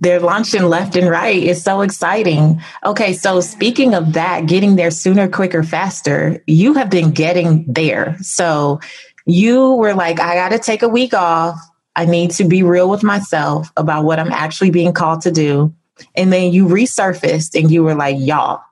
They're 0.00 0.20
launching 0.20 0.64
left 0.64 0.96
and 0.96 1.08
right. 1.08 1.42
It's 1.42 1.62
so 1.62 1.80
exciting. 1.80 2.60
Okay, 2.84 3.14
so 3.14 3.40
speaking 3.40 3.94
of 3.94 4.12
that, 4.12 4.44
getting 4.46 4.76
there 4.76 4.90
sooner, 4.90 5.28
quicker, 5.28 5.62
faster, 5.62 6.42
you 6.46 6.74
have 6.74 6.90
been 6.90 7.12
getting 7.12 7.64
there. 7.72 8.18
So 8.20 8.80
you 9.24 9.72
were 9.72 9.94
like, 9.94 10.20
I 10.20 10.34
got 10.34 10.50
to 10.50 10.58
take 10.58 10.82
a 10.82 10.88
week 10.88 11.14
off. 11.14 11.58
I 11.96 12.06
need 12.06 12.32
to 12.32 12.44
be 12.44 12.62
real 12.62 12.90
with 12.90 13.02
myself 13.02 13.70
about 13.76 14.04
what 14.04 14.18
I'm 14.18 14.32
actually 14.32 14.70
being 14.70 14.92
called 14.92 15.22
to 15.22 15.30
do. 15.30 15.74
And 16.14 16.32
then 16.32 16.52
you 16.52 16.66
resurfaced 16.66 17.58
and 17.60 17.70
you 17.70 17.84
were 17.84 17.94
like, 17.94 18.16
y'all, 18.18 18.62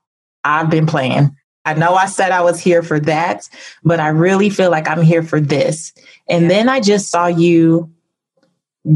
I've 0.44 0.70
been 0.70 0.86
playing. 0.86 1.36
I 1.64 1.74
know 1.74 1.94
I 1.94 2.06
said 2.06 2.32
I 2.32 2.42
was 2.42 2.60
here 2.60 2.82
for 2.82 2.98
that, 3.00 3.48
but 3.84 4.00
I 4.00 4.08
really 4.08 4.50
feel 4.50 4.70
like 4.70 4.88
I'm 4.88 5.02
here 5.02 5.22
for 5.22 5.40
this. 5.40 5.92
And 6.28 6.50
then 6.50 6.68
I 6.68 6.80
just 6.80 7.08
saw 7.08 7.26
you 7.26 7.92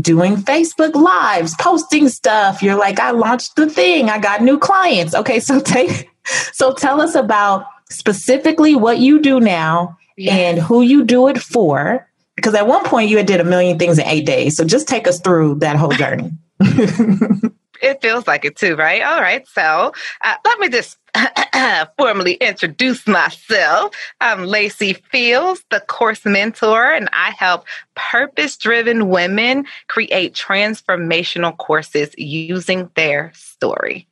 doing 0.01 0.37
Facebook 0.37 0.95
lives, 0.95 1.55
posting 1.61 2.09
stuff. 2.09 2.63
You're 2.63 2.77
like, 2.77 2.99
I 2.99 3.13
launched 3.13 3.55
the 3.55 3.71
thing. 3.71 4.11
I 4.11 4.19
got 4.19 4.43
new 4.43 4.59
clients. 4.59 5.15
Okay. 5.15 5.39
So 5.39 5.61
take, 5.65 6.11
so 6.53 6.73
tell 6.73 7.01
us 7.01 7.15
about 7.15 7.67
specifically 7.89 8.75
what 8.75 8.99
you 8.99 9.21
do 9.21 9.39
now 9.39 9.97
and 10.19 10.59
who 10.59 10.83
you 10.83 11.05
do 11.05 11.29
it 11.29 11.39
for. 11.39 12.09
Because 12.37 12.55
at 12.55 12.67
one 12.67 12.85
point 12.85 13.11
you 13.11 13.17
had 13.17 13.27
did 13.27 13.41
a 13.41 13.45
million 13.45 13.79
things 13.79 13.99
in 13.99 14.07
eight 14.07 14.27
days. 14.27 14.57
So 14.57 14.65
just 14.65 14.87
take 14.87 15.09
us 15.09 15.21
through 15.21 15.57
that 15.57 15.77
whole 15.77 15.91
journey. 15.91 16.33
it 16.61 18.01
feels 18.01 18.27
like 18.27 18.45
it 18.45 18.57
too, 18.57 18.77
right? 18.77 19.03
All 19.03 19.21
right. 19.21 19.47
So 19.49 19.93
uh, 20.23 20.35
let 20.45 20.59
me 20.59 20.69
just 20.69 20.99
formally 21.99 22.35
introduce 22.35 23.07
myself. 23.07 23.95
I'm 24.21 24.45
Lacy 24.45 24.95
Fields, 24.95 25.65
the 25.71 25.81
course 25.81 26.25
mentor, 26.25 26.93
and 26.93 27.09
I 27.13 27.31
help 27.31 27.65
purpose 27.95 28.57
driven 28.57 29.09
women 29.09 29.67
create 29.89 30.35
transformational 30.35 31.57
courses 31.57 32.15
using 32.19 32.91
their 32.95 33.33
story. 33.35 34.09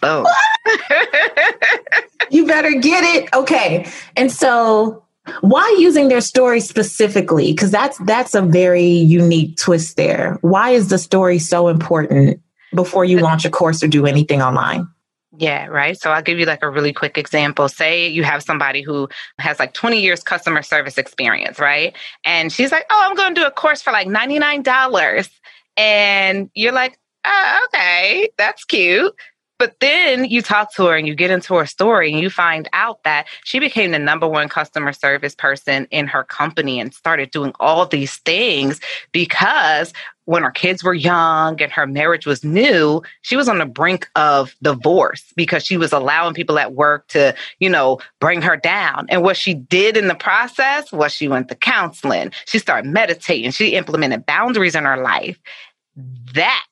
Boom. 0.00 0.26
you 2.30 2.46
better 2.46 2.72
get 2.72 3.04
it. 3.04 3.28
Okay. 3.32 3.90
And 4.16 4.30
so 4.30 5.03
why 5.40 5.74
using 5.78 6.08
their 6.08 6.20
story 6.20 6.60
specifically 6.60 7.52
because 7.52 7.70
that's 7.70 7.98
that's 7.98 8.34
a 8.34 8.42
very 8.42 8.84
unique 8.84 9.56
twist 9.56 9.96
there 9.96 10.38
why 10.42 10.70
is 10.70 10.88
the 10.88 10.98
story 10.98 11.38
so 11.38 11.68
important 11.68 12.40
before 12.74 13.04
you 13.04 13.18
launch 13.18 13.44
a 13.44 13.50
course 13.50 13.82
or 13.82 13.88
do 13.88 14.06
anything 14.06 14.42
online 14.42 14.86
yeah, 15.36 15.66
right. 15.66 16.00
So 16.00 16.10
I'll 16.10 16.22
give 16.22 16.38
you 16.38 16.46
like 16.46 16.62
a 16.62 16.70
really 16.70 16.92
quick 16.92 17.18
example. 17.18 17.68
Say 17.68 18.08
you 18.08 18.22
have 18.22 18.42
somebody 18.42 18.82
who 18.82 19.08
has 19.38 19.58
like 19.58 19.74
20 19.74 20.00
years 20.00 20.22
customer 20.22 20.62
service 20.62 20.96
experience, 20.96 21.58
right? 21.58 21.94
And 22.24 22.52
she's 22.52 22.70
like, 22.70 22.86
"Oh, 22.90 23.06
I'm 23.08 23.16
going 23.16 23.34
to 23.34 23.40
do 23.40 23.46
a 23.46 23.50
course 23.50 23.82
for 23.82 23.90
like 23.92 24.06
$99." 24.06 25.30
And 25.76 26.50
you're 26.54 26.72
like, 26.72 26.98
oh, 27.24 27.66
"Okay, 27.66 28.30
that's 28.38 28.64
cute." 28.64 29.12
But 29.64 29.80
then 29.80 30.26
you 30.26 30.42
talk 30.42 30.74
to 30.74 30.84
her 30.84 30.94
and 30.94 31.06
you 31.06 31.14
get 31.14 31.30
into 31.30 31.54
her 31.54 31.64
story 31.64 32.12
and 32.12 32.20
you 32.20 32.28
find 32.28 32.68
out 32.74 33.02
that 33.04 33.26
she 33.44 33.58
became 33.58 33.92
the 33.92 33.98
number 33.98 34.28
one 34.28 34.46
customer 34.46 34.92
service 34.92 35.34
person 35.34 35.88
in 35.90 36.06
her 36.06 36.22
company 36.22 36.78
and 36.78 36.92
started 36.92 37.30
doing 37.30 37.54
all 37.58 37.86
these 37.86 38.18
things 38.18 38.78
because 39.10 39.94
when 40.26 40.42
her 40.42 40.50
kids 40.50 40.84
were 40.84 40.92
young 40.92 41.62
and 41.62 41.72
her 41.72 41.86
marriage 41.86 42.26
was 42.26 42.44
new, 42.44 43.00
she 43.22 43.36
was 43.36 43.48
on 43.48 43.56
the 43.56 43.64
brink 43.64 44.06
of 44.16 44.54
divorce 44.60 45.32
because 45.34 45.64
she 45.64 45.78
was 45.78 45.94
allowing 45.94 46.34
people 46.34 46.58
at 46.58 46.74
work 46.74 47.08
to, 47.08 47.34
you 47.58 47.70
know, 47.70 48.00
bring 48.20 48.42
her 48.42 48.58
down. 48.58 49.06
And 49.08 49.22
what 49.22 49.38
she 49.38 49.54
did 49.54 49.96
in 49.96 50.08
the 50.08 50.14
process 50.14 50.92
was 50.92 51.10
she 51.10 51.26
went 51.26 51.48
to 51.48 51.54
counseling. 51.54 52.32
She 52.44 52.58
started 52.58 52.90
meditating. 52.90 53.52
She 53.52 53.70
implemented 53.76 54.26
boundaries 54.26 54.74
in 54.74 54.84
her 54.84 55.02
life. 55.02 55.38
That, 56.34 56.66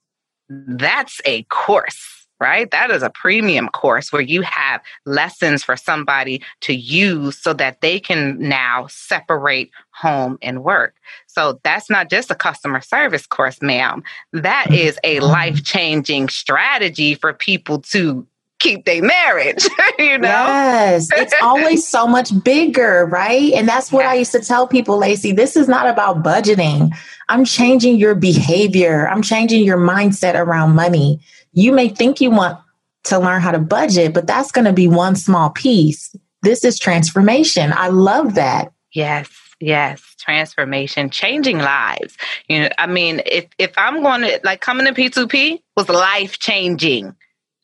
that's 0.50 1.22
a 1.24 1.44
course 1.44 2.21
right? 2.42 2.72
That 2.72 2.90
is 2.90 3.05
a 3.05 3.11
premium 3.11 3.68
course 3.68 4.12
where 4.12 4.20
you 4.20 4.42
have 4.42 4.83
lessons 5.07 5.62
for 5.62 5.76
somebody 5.76 6.42
to 6.62 6.74
use 6.74 7.38
so 7.38 7.52
that 7.52 7.81
they 7.81 8.00
can 8.00 8.37
now 8.37 8.88
separate 8.90 9.70
home 9.92 10.38
and 10.42 10.64
work. 10.64 10.96
So 11.28 11.61
that's 11.62 11.88
not 11.88 12.11
just 12.11 12.33
a 12.33 12.35
customer 12.35 12.81
service 12.81 13.26
course, 13.26 13.62
ma'am. 13.62 14.02
That 14.33 14.66
mm-hmm. 14.68 14.98
a 15.05 15.20
life 15.20 15.62
changing 15.62 16.31
strategy 16.31 17.14
for 17.14 17.33
people 17.33 17.81
to 17.92 18.26
keep 18.59 18.85
their 18.87 19.02
marriage, 19.02 19.64
you 19.98 20.18
know? 20.18 20.28
Yes. 20.28 21.09
It's 21.12 21.35
always 21.42 21.87
so 21.87 22.09
much 22.09 22.31
bigger, 22.42 23.07
right? 23.07 23.52
And 23.52 23.68
that's 23.68 23.92
what 23.92 24.05
I 24.05 24.14
used 24.14 24.33
to 24.33 24.40
tell 24.40 24.66
people, 24.66 24.98
Lacy. 24.98 25.33
This 25.33 25.57
is 25.57 25.68
not 25.68 25.88
about 25.88 26.24
budgeting. 26.24 26.90
I'm 27.28 27.44
changing 27.44 27.96
your 27.96 28.14
behavior. 28.14 29.09
I'm 29.09 29.22
changing 29.22 29.64
your 29.64 29.78
mindset 29.78 30.35
around 30.35 30.74
money 30.74 31.20
you 31.52 31.72
may 31.72 31.88
think 31.88 32.20
you 32.20 32.30
want 32.30 32.58
to 33.04 33.18
learn 33.18 33.40
how 33.40 33.50
to 33.50 33.58
budget, 33.58 34.14
but 34.14 34.26
that's 34.26 34.52
going 34.52 34.64
to 34.64 34.72
be 34.72 34.88
one 34.88 35.16
small 35.16 35.50
piece. 35.50 36.14
This 36.42 36.64
is 36.64 36.78
transformation. 36.78 37.72
I 37.74 37.88
love 37.88 38.34
that. 38.34 38.72
Yes. 38.92 39.28
Yes, 39.60 40.16
transformation, 40.18 41.08
changing 41.08 41.58
lives. 41.58 42.16
You 42.48 42.62
know, 42.62 42.68
I 42.78 42.88
mean, 42.88 43.22
if 43.26 43.46
if 43.58 43.72
I'm 43.76 44.02
going 44.02 44.22
to 44.22 44.40
like 44.42 44.60
coming 44.60 44.86
to 44.86 44.92
P2P 44.92 45.62
was 45.76 45.88
life 45.88 46.40
changing. 46.40 47.14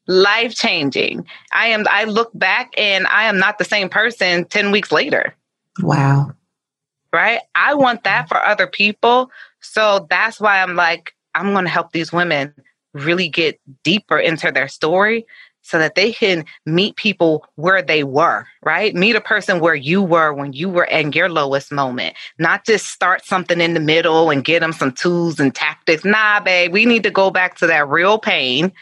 Life 0.06 0.54
changing. 0.54 1.26
I 1.52 1.66
am 1.66 1.86
I 1.90 2.04
look 2.04 2.30
back 2.34 2.72
and 2.78 3.08
I 3.08 3.24
am 3.24 3.36
not 3.36 3.58
the 3.58 3.64
same 3.64 3.88
person 3.88 4.44
10 4.44 4.70
weeks 4.70 4.92
later. 4.92 5.34
Wow. 5.82 6.30
Right? 7.12 7.40
I 7.56 7.74
want 7.74 8.04
that 8.04 8.28
for 8.28 8.40
other 8.44 8.68
people. 8.68 9.32
So 9.60 10.06
that's 10.08 10.38
why 10.38 10.62
I'm 10.62 10.76
like 10.76 11.14
I'm 11.34 11.52
going 11.52 11.64
to 11.64 11.70
help 11.70 11.90
these 11.90 12.12
women 12.12 12.54
really 13.04 13.28
get 13.28 13.60
deeper 13.82 14.18
into 14.18 14.50
their 14.50 14.68
story 14.68 15.26
so 15.62 15.78
that 15.78 15.96
they 15.96 16.12
can 16.12 16.44
meet 16.64 16.96
people 16.96 17.44
where 17.56 17.82
they 17.82 18.02
were, 18.02 18.46
right? 18.64 18.94
Meet 18.94 19.16
a 19.16 19.20
person 19.20 19.60
where 19.60 19.74
you 19.74 20.02
were 20.02 20.32
when 20.32 20.54
you 20.54 20.68
were 20.68 20.84
in 20.84 21.12
your 21.12 21.28
lowest 21.28 21.70
moment, 21.70 22.16
not 22.38 22.64
just 22.64 22.86
start 22.86 23.24
something 23.24 23.60
in 23.60 23.74
the 23.74 23.80
middle 23.80 24.30
and 24.30 24.44
get 24.44 24.60
them 24.60 24.72
some 24.72 24.92
tools 24.92 25.38
and 25.38 25.54
tactics. 25.54 26.06
Nah, 26.06 26.40
babe, 26.40 26.72
we 26.72 26.86
need 26.86 27.02
to 27.02 27.10
go 27.10 27.30
back 27.30 27.58
to 27.58 27.66
that 27.66 27.86
real 27.88 28.18
pain 28.18 28.72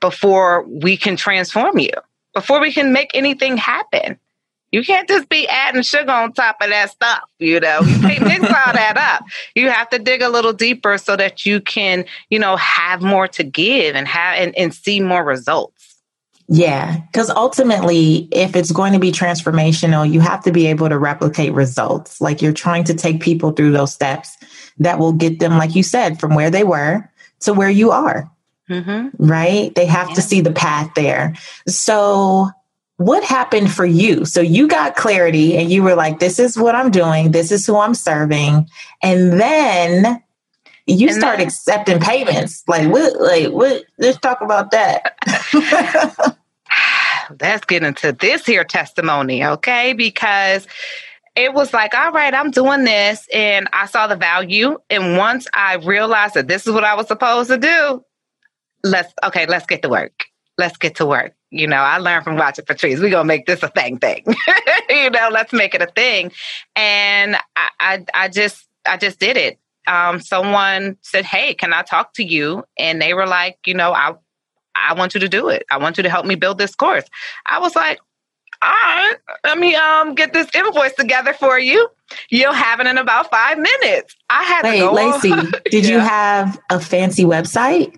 before 0.00 0.64
we 0.64 0.96
can 0.96 1.14
transform 1.14 1.78
you, 1.78 1.92
before 2.34 2.60
we 2.60 2.72
can 2.72 2.92
make 2.92 3.10
anything 3.14 3.56
happen. 3.56 4.18
You 4.72 4.84
can't 4.84 5.08
just 5.08 5.28
be 5.28 5.48
adding 5.48 5.82
sugar 5.82 6.12
on 6.12 6.32
top 6.32 6.56
of 6.60 6.70
that 6.70 6.90
stuff, 6.90 7.22
you 7.38 7.58
know. 7.58 7.80
You 7.80 7.98
can't 8.00 8.24
mix 8.24 8.44
all 8.44 8.50
that 8.72 8.96
up. 8.96 9.24
You 9.54 9.68
have 9.70 9.88
to 9.90 9.98
dig 9.98 10.22
a 10.22 10.28
little 10.28 10.52
deeper 10.52 10.96
so 10.96 11.16
that 11.16 11.44
you 11.44 11.60
can, 11.60 12.04
you 12.28 12.38
know, 12.38 12.56
have 12.56 13.02
more 13.02 13.26
to 13.28 13.42
give 13.42 13.96
and 13.96 14.06
have 14.06 14.38
and, 14.38 14.56
and 14.56 14.72
see 14.72 15.00
more 15.00 15.24
results. 15.24 15.80
Yeah, 16.52 16.98
because 17.06 17.30
ultimately, 17.30 18.28
if 18.32 18.56
it's 18.56 18.72
going 18.72 18.92
to 18.92 18.98
be 18.98 19.12
transformational, 19.12 20.10
you 20.10 20.18
have 20.18 20.42
to 20.42 20.50
be 20.50 20.66
able 20.66 20.88
to 20.88 20.98
replicate 20.98 21.52
results. 21.52 22.20
Like 22.20 22.42
you're 22.42 22.52
trying 22.52 22.82
to 22.84 22.94
take 22.94 23.20
people 23.20 23.52
through 23.52 23.70
those 23.70 23.92
steps 23.92 24.36
that 24.78 24.98
will 24.98 25.12
get 25.12 25.38
them, 25.38 25.58
like 25.58 25.76
you 25.76 25.84
said, 25.84 26.18
from 26.18 26.34
where 26.34 26.50
they 26.50 26.64
were 26.64 27.08
to 27.40 27.52
where 27.52 27.70
you 27.70 27.92
are. 27.92 28.28
Mm-hmm. 28.68 29.24
Right? 29.24 29.72
They 29.76 29.86
have 29.86 30.08
yeah. 30.08 30.14
to 30.14 30.22
see 30.22 30.40
the 30.40 30.52
path 30.52 30.90
there. 30.96 31.34
So, 31.68 32.50
what 33.00 33.24
happened 33.24 33.72
for 33.72 33.86
you? 33.86 34.26
So 34.26 34.42
you 34.42 34.68
got 34.68 34.94
clarity 34.94 35.56
and 35.56 35.70
you 35.70 35.82
were 35.82 35.94
like, 35.94 36.18
this 36.18 36.38
is 36.38 36.58
what 36.58 36.74
I'm 36.74 36.90
doing. 36.90 37.30
This 37.30 37.50
is 37.50 37.66
who 37.66 37.78
I'm 37.78 37.94
serving. 37.94 38.68
And 39.02 39.40
then 39.40 40.22
you 40.86 41.08
and 41.08 41.16
start 41.16 41.38
then, 41.38 41.46
accepting 41.46 41.98
payments. 41.98 42.62
Like 42.68 42.92
what, 42.92 43.18
like 43.18 43.52
what, 43.52 43.84
let's 43.96 44.18
talk 44.18 44.42
about 44.42 44.72
that. 44.72 45.16
let's 47.40 47.64
get 47.64 47.84
into 47.84 48.12
this 48.12 48.44
here 48.44 48.64
testimony. 48.64 49.46
Okay. 49.46 49.94
Because 49.94 50.66
it 51.34 51.54
was 51.54 51.72
like, 51.72 51.94
all 51.94 52.12
right, 52.12 52.34
I'm 52.34 52.50
doing 52.50 52.84
this. 52.84 53.26
And 53.32 53.66
I 53.72 53.86
saw 53.86 54.08
the 54.08 54.16
value. 54.16 54.76
And 54.90 55.16
once 55.16 55.46
I 55.54 55.76
realized 55.76 56.34
that 56.34 56.48
this 56.48 56.66
is 56.66 56.74
what 56.74 56.84
I 56.84 56.96
was 56.96 57.06
supposed 57.06 57.48
to 57.48 57.56
do, 57.56 58.04
let's, 58.84 59.10
okay, 59.24 59.46
let's 59.46 59.64
get 59.64 59.80
to 59.80 59.88
work. 59.88 60.26
Let's 60.58 60.76
get 60.76 60.96
to 60.96 61.06
work 61.06 61.32
you 61.50 61.66
know, 61.66 61.76
I 61.76 61.98
learned 61.98 62.24
from 62.24 62.36
watching 62.36 62.64
Patrice. 62.64 63.00
We're 63.00 63.10
gonna 63.10 63.24
make 63.24 63.46
this 63.46 63.62
a 63.62 63.68
thing 63.68 63.98
thing. 63.98 64.24
you 64.88 65.10
know, 65.10 65.28
let's 65.30 65.52
make 65.52 65.74
it 65.74 65.82
a 65.82 65.86
thing. 65.86 66.32
And 66.76 67.36
I, 67.56 67.68
I, 67.80 68.04
I 68.14 68.28
just 68.28 68.66
I 68.86 68.96
just 68.96 69.18
did 69.18 69.36
it. 69.36 69.58
Um, 69.86 70.20
someone 70.20 70.96
said, 71.02 71.24
Hey, 71.24 71.54
can 71.54 71.72
I 71.72 71.82
talk 71.82 72.14
to 72.14 72.24
you? 72.24 72.64
And 72.78 73.02
they 73.02 73.14
were 73.14 73.26
like, 73.26 73.58
you 73.66 73.74
know, 73.74 73.92
I 73.92 74.14
I 74.74 74.94
want 74.94 75.14
you 75.14 75.20
to 75.20 75.28
do 75.28 75.48
it. 75.48 75.64
I 75.70 75.78
want 75.78 75.96
you 75.96 76.02
to 76.04 76.10
help 76.10 76.26
me 76.26 76.36
build 76.36 76.58
this 76.58 76.74
course. 76.74 77.04
I 77.46 77.58
was 77.58 77.74
like, 77.74 78.00
all 78.62 78.70
right, 78.70 79.16
let 79.44 79.58
me 79.58 79.74
um 79.74 80.14
get 80.14 80.32
this 80.32 80.48
invoice 80.54 80.94
together 80.94 81.32
for 81.32 81.58
you. 81.58 81.88
You'll 82.28 82.52
have 82.52 82.80
it 82.80 82.86
in 82.86 82.98
about 82.98 83.30
five 83.30 83.58
minutes. 83.58 84.14
I 84.28 84.42
had 84.44 84.64
Wait, 84.64 84.80
to 84.80 84.86
go 84.86 84.92
Lacy, 84.92 85.32
did 85.70 85.86
yeah. 85.86 85.94
you 85.94 85.98
have 85.98 86.60
a 86.70 86.78
fancy 86.78 87.24
website? 87.24 87.96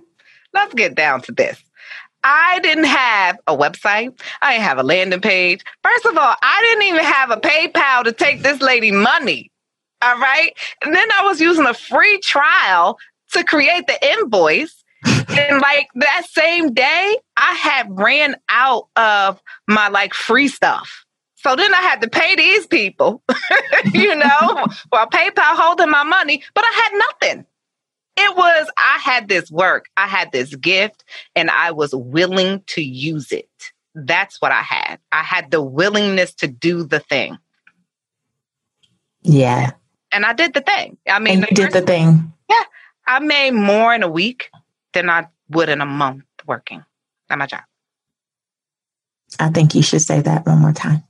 Let's 0.54 0.74
get 0.74 0.94
down 0.94 1.22
to 1.22 1.32
this. 1.32 1.62
I 2.24 2.60
didn't 2.60 2.84
have 2.84 3.38
a 3.46 3.56
website. 3.56 4.18
I 4.40 4.52
didn't 4.52 4.64
have 4.64 4.78
a 4.78 4.82
landing 4.82 5.20
page. 5.20 5.64
First 5.82 6.06
of 6.06 6.16
all, 6.16 6.34
I 6.42 6.68
didn't 6.70 6.88
even 6.88 7.04
have 7.04 7.30
a 7.30 7.36
PayPal 7.36 8.04
to 8.04 8.12
take 8.12 8.42
this 8.42 8.60
lady 8.60 8.92
money. 8.92 9.50
All 10.02 10.18
right. 10.18 10.52
And 10.84 10.94
then 10.94 11.08
I 11.12 11.24
was 11.24 11.40
using 11.40 11.66
a 11.66 11.74
free 11.74 12.18
trial 12.18 12.98
to 13.32 13.44
create 13.44 13.86
the 13.86 13.98
invoice. 14.18 14.82
and 15.04 15.60
like 15.60 15.88
that 15.96 16.26
same 16.30 16.74
day, 16.74 17.18
I 17.36 17.54
had 17.54 17.86
ran 17.90 18.36
out 18.48 18.88
of 18.94 19.40
my 19.66 19.88
like 19.88 20.14
free 20.14 20.48
stuff. 20.48 21.04
So 21.42 21.56
then 21.56 21.74
I 21.74 21.80
had 21.82 22.00
to 22.02 22.08
pay 22.08 22.36
these 22.36 22.68
people, 22.68 23.20
you 23.92 24.14
know, 24.14 24.66
while 24.90 25.08
PayPal 25.08 25.56
holding 25.56 25.90
my 25.90 26.04
money, 26.04 26.44
but 26.54 26.64
I 26.64 26.70
had 26.70 26.98
nothing. 26.98 27.46
It 28.16 28.36
was, 28.36 28.70
I 28.76 28.98
had 29.02 29.28
this 29.28 29.50
work, 29.50 29.86
I 29.96 30.06
had 30.06 30.32
this 30.32 30.54
gift, 30.54 31.04
and 31.34 31.50
I 31.50 31.70
was 31.70 31.94
willing 31.94 32.62
to 32.68 32.82
use 32.82 33.32
it. 33.32 33.48
That's 33.94 34.40
what 34.40 34.52
I 34.52 34.62
had. 34.62 34.98
I 35.10 35.22
had 35.22 35.50
the 35.50 35.62
willingness 35.62 36.34
to 36.34 36.46
do 36.46 36.84
the 36.84 37.00
thing. 37.00 37.38
Yeah. 39.22 39.72
And 40.10 40.26
I 40.26 40.32
did 40.34 40.52
the 40.52 40.60
thing. 40.60 40.98
I 41.08 41.18
mean, 41.18 41.38
and 41.38 41.46
you 41.50 41.56
did 41.56 41.72
the 41.72 41.80
thing. 41.80 42.32
Yeah. 42.50 42.64
I 43.06 43.18
made 43.18 43.52
more 43.52 43.94
in 43.94 44.02
a 44.02 44.08
week 44.08 44.50
than 44.92 45.08
I 45.08 45.28
would 45.48 45.68
in 45.68 45.80
a 45.80 45.86
month 45.86 46.24
working 46.46 46.84
at 47.30 47.38
my 47.38 47.46
job. 47.46 47.62
I 49.40 49.48
think 49.48 49.74
you 49.74 49.82
should 49.82 50.02
say 50.02 50.20
that 50.20 50.46
one 50.46 50.58
more 50.58 50.72
time. 50.72 51.02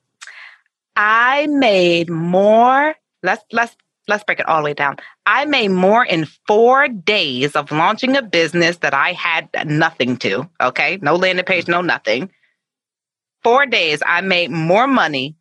I 0.95 1.47
made 1.49 2.11
more. 2.11 2.95
Let's 3.23 3.43
let's 3.53 3.75
let's 4.09 4.25
break 4.25 4.41
it 4.41 4.49
all 4.49 4.59
the 4.59 4.65
way 4.65 4.75
down. 4.75 4.97
I 5.27 5.45
made 5.45 5.69
more 5.69 6.05
in 6.05 6.27
four 6.47 6.89
days 6.89 7.55
of 7.57 7.71
launching 7.71 8.17
a 8.17 8.23
business 8.23 8.79
that 8.79 8.95
I 8.95 9.13
had 9.13 9.49
nothing 9.67 10.17
to. 10.19 10.49
Okay, 10.61 10.99
no 11.03 11.17
landing 11.17 11.45
page, 11.45 11.69
no 11.69 11.81
nothing. 11.81 12.31
Four 13.43 13.67
days, 13.67 14.03
I 14.05 14.21
made 14.21 14.51
more 14.51 14.87
money 14.87 15.37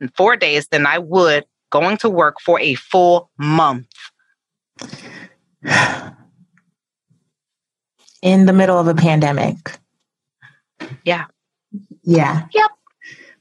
in 0.00 0.08
four 0.08 0.36
days 0.36 0.68
than 0.68 0.86
I 0.86 0.98
would 0.98 1.44
going 1.70 1.96
to 1.98 2.10
work 2.10 2.36
for 2.40 2.60
a 2.60 2.74
full 2.74 3.30
month. 3.38 3.88
In 8.22 8.46
the 8.46 8.52
middle 8.52 8.78
of 8.78 8.88
a 8.88 8.94
pandemic. 8.94 9.78
Yeah. 11.04 11.26
Yeah. 12.02 12.46
Yep 12.52 12.70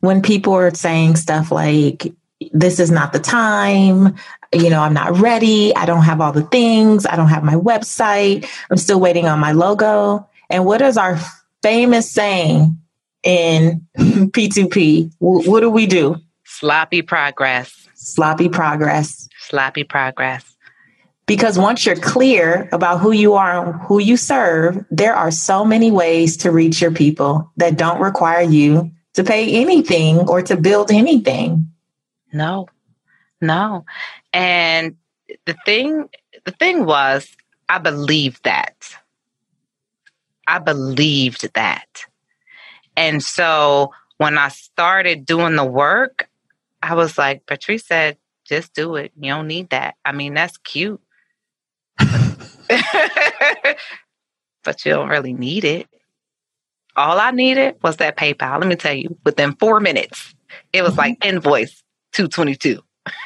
when 0.05 0.21
people 0.21 0.53
are 0.53 0.73
saying 0.73 1.15
stuff 1.15 1.51
like, 1.51 2.13
this 2.51 2.79
is 2.79 2.91
not 2.91 3.11
the 3.11 3.19
time, 3.19 4.15
you 4.55 4.69
know, 4.69 4.81
I'm 4.81 4.93
not 4.93 5.19
ready, 5.19 5.75
I 5.75 5.85
don't 5.85 6.03
have 6.03 6.21
all 6.21 6.31
the 6.31 6.43
things, 6.43 7.05
I 7.05 7.15
don't 7.15 7.29
have 7.29 7.43
my 7.43 7.55
website, 7.55 8.47
I'm 8.69 8.77
still 8.77 8.99
waiting 8.99 9.27
on 9.27 9.39
my 9.39 9.51
logo. 9.51 10.27
And 10.49 10.65
what 10.65 10.81
is 10.81 10.97
our 10.97 11.19
famous 11.61 12.09
saying 12.09 12.77
in 13.23 13.85
P2P? 13.97 15.13
what 15.19 15.59
do 15.61 15.69
we 15.69 15.87
do? 15.87 16.17
Sloppy 16.43 17.01
progress. 17.01 17.87
Sloppy 17.95 18.49
progress. 18.49 19.27
Sloppy 19.39 19.83
progress. 19.83 20.55
Because 21.27 21.57
once 21.57 21.85
you're 21.85 21.95
clear 21.95 22.69
about 22.71 22.99
who 22.99 23.11
you 23.11 23.33
are 23.33 23.65
and 23.65 23.81
who 23.81 23.99
you 23.99 24.15
serve, 24.15 24.85
there 24.91 25.15
are 25.15 25.31
so 25.31 25.65
many 25.65 25.91
ways 25.91 26.37
to 26.37 26.51
reach 26.51 26.81
your 26.81 26.91
people 26.91 27.51
that 27.57 27.77
don't 27.77 27.99
require 27.99 28.43
you 28.43 28.91
to 29.15 29.23
pay 29.23 29.55
anything 29.55 30.19
or 30.29 30.41
to 30.43 30.55
build 30.55 30.91
anything. 30.91 31.71
No, 32.31 32.67
no. 33.41 33.85
And 34.35 34.97
the 35.45 35.55
thing, 35.65 36.09
the 36.43 36.51
thing 36.51 36.85
was, 36.85 37.25
I 37.69 37.77
believed 37.77 38.43
that. 38.43 38.75
I 40.45 40.59
believed 40.59 41.53
that. 41.53 42.03
And 42.97 43.23
so 43.23 43.93
when 44.17 44.37
I 44.37 44.49
started 44.49 45.25
doing 45.25 45.55
the 45.55 45.63
work, 45.63 46.29
I 46.81 46.95
was 46.95 47.17
like, 47.17 47.45
Patrice 47.45 47.85
said, 47.85 48.17
just 48.43 48.73
do 48.73 48.97
it. 48.97 49.13
You 49.17 49.31
don't 49.31 49.47
need 49.47 49.69
that. 49.69 49.95
I 50.03 50.11
mean, 50.11 50.33
that's 50.33 50.57
cute. 50.57 50.99
but 51.97 52.19
you 54.83 54.91
don't 54.91 55.07
really 55.07 55.33
need 55.33 55.63
it. 55.63 55.87
All 56.97 57.17
I 57.19 57.31
needed 57.31 57.77
was 57.81 57.97
that 57.97 58.17
PayPal. 58.17 58.59
Let 58.59 58.67
me 58.67 58.75
tell 58.75 58.93
you, 58.93 59.17
within 59.23 59.55
four 59.55 59.79
minutes, 59.79 60.35
it 60.73 60.81
was 60.81 60.97
like 60.97 61.19
mm-hmm. 61.19 61.37
invoice 61.37 61.81
222. 62.11 62.81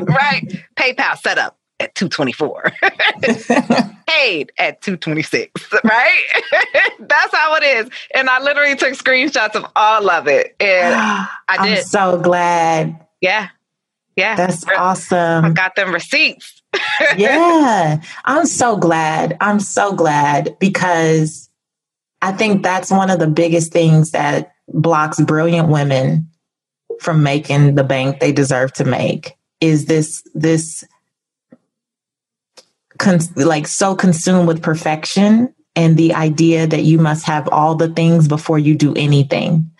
right? 0.00 0.46
PayPal 0.76 1.18
set 1.18 1.38
up 1.38 1.58
at 1.80 1.94
224. 1.94 2.72
Paid 4.06 4.52
at 4.58 4.80
226, 4.82 5.72
right? 5.84 6.24
That's 7.00 7.34
how 7.34 7.54
it 7.56 7.62
is. 7.62 7.90
And 8.14 8.28
I 8.28 8.40
literally 8.40 8.76
took 8.76 8.92
screenshots 8.94 9.54
of 9.54 9.64
all 9.74 10.10
of 10.10 10.26
it. 10.26 10.56
And 10.60 10.94
I 10.94 11.28
did. 11.64 11.78
I'm 11.78 11.84
so 11.84 12.18
glad. 12.18 13.06
Yeah. 13.20 13.48
Yeah. 14.16 14.36
That's 14.36 14.64
awesome. 14.68 15.44
I 15.44 15.50
got 15.50 15.76
them 15.76 15.92
receipts. 15.92 16.60
yeah. 17.16 18.02
I'm 18.24 18.46
so 18.46 18.76
glad. 18.76 19.36
I'm 19.40 19.60
so 19.60 19.94
glad 19.94 20.56
because 20.58 21.48
I 22.20 22.32
think 22.32 22.62
that's 22.62 22.90
one 22.90 23.10
of 23.10 23.18
the 23.18 23.26
biggest 23.26 23.72
things 23.72 24.10
that 24.10 24.52
blocks 24.68 25.20
brilliant 25.20 25.68
women 25.68 26.29
from 27.00 27.22
making 27.22 27.74
the 27.74 27.84
bank 27.84 28.20
they 28.20 28.32
deserve 28.32 28.72
to 28.74 28.84
make. 28.84 29.36
Is 29.60 29.86
this 29.86 30.22
this 30.34 30.84
like 33.36 33.66
so 33.66 33.94
consumed 33.94 34.46
with 34.46 34.62
perfection 34.62 35.54
and 35.74 35.96
the 35.96 36.12
idea 36.12 36.66
that 36.66 36.84
you 36.84 36.98
must 36.98 37.24
have 37.24 37.48
all 37.48 37.74
the 37.74 37.88
things 37.88 38.28
before 38.28 38.58
you 38.58 38.74
do 38.74 38.94
anything? 38.94 39.70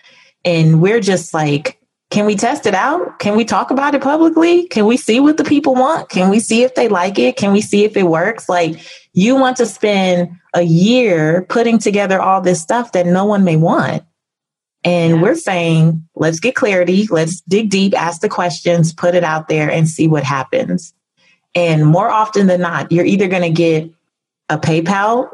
And 0.43 0.81
we're 0.81 1.01
just 1.01 1.33
like 1.33 1.77
can 2.09 2.25
we 2.25 2.35
test 2.35 2.65
it 2.65 2.75
out? 2.75 3.19
Can 3.19 3.37
we 3.37 3.45
talk 3.45 3.71
about 3.71 3.95
it 3.95 4.01
publicly? 4.01 4.67
Can 4.67 4.85
we 4.85 4.97
see 4.97 5.21
what 5.21 5.37
the 5.37 5.45
people 5.45 5.75
want? 5.75 6.09
Can 6.09 6.29
we 6.29 6.41
see 6.41 6.63
if 6.63 6.75
they 6.75 6.89
like 6.89 7.17
it? 7.17 7.37
Can 7.37 7.53
we 7.53 7.61
see 7.61 7.85
if 7.85 7.95
it 7.95 8.03
works? 8.03 8.49
Like 8.49 8.85
you 9.13 9.37
want 9.37 9.55
to 9.57 9.65
spend 9.65 10.29
a 10.53 10.61
year 10.61 11.45
putting 11.47 11.79
together 11.79 12.21
all 12.21 12.41
this 12.41 12.61
stuff 12.61 12.91
that 12.91 13.05
no 13.05 13.23
one 13.23 13.45
may 13.45 13.55
want. 13.55 14.03
And 14.83 15.15
yeah. 15.15 15.21
we're 15.21 15.35
saying, 15.35 16.07
let's 16.15 16.39
get 16.39 16.55
clarity, 16.55 17.07
let's 17.09 17.41
dig 17.41 17.69
deep, 17.69 17.93
ask 17.93 18.21
the 18.21 18.29
questions, 18.29 18.93
put 18.93 19.13
it 19.13 19.23
out 19.23 19.47
there 19.47 19.69
and 19.69 19.87
see 19.87 20.07
what 20.07 20.23
happens. 20.23 20.93
And 21.53 21.85
more 21.85 22.09
often 22.09 22.47
than 22.47 22.61
not, 22.61 22.91
you're 22.91 23.05
either 23.05 23.27
going 23.27 23.43
to 23.43 23.49
get 23.49 23.89
a 24.49 24.57
PayPal 24.57 25.29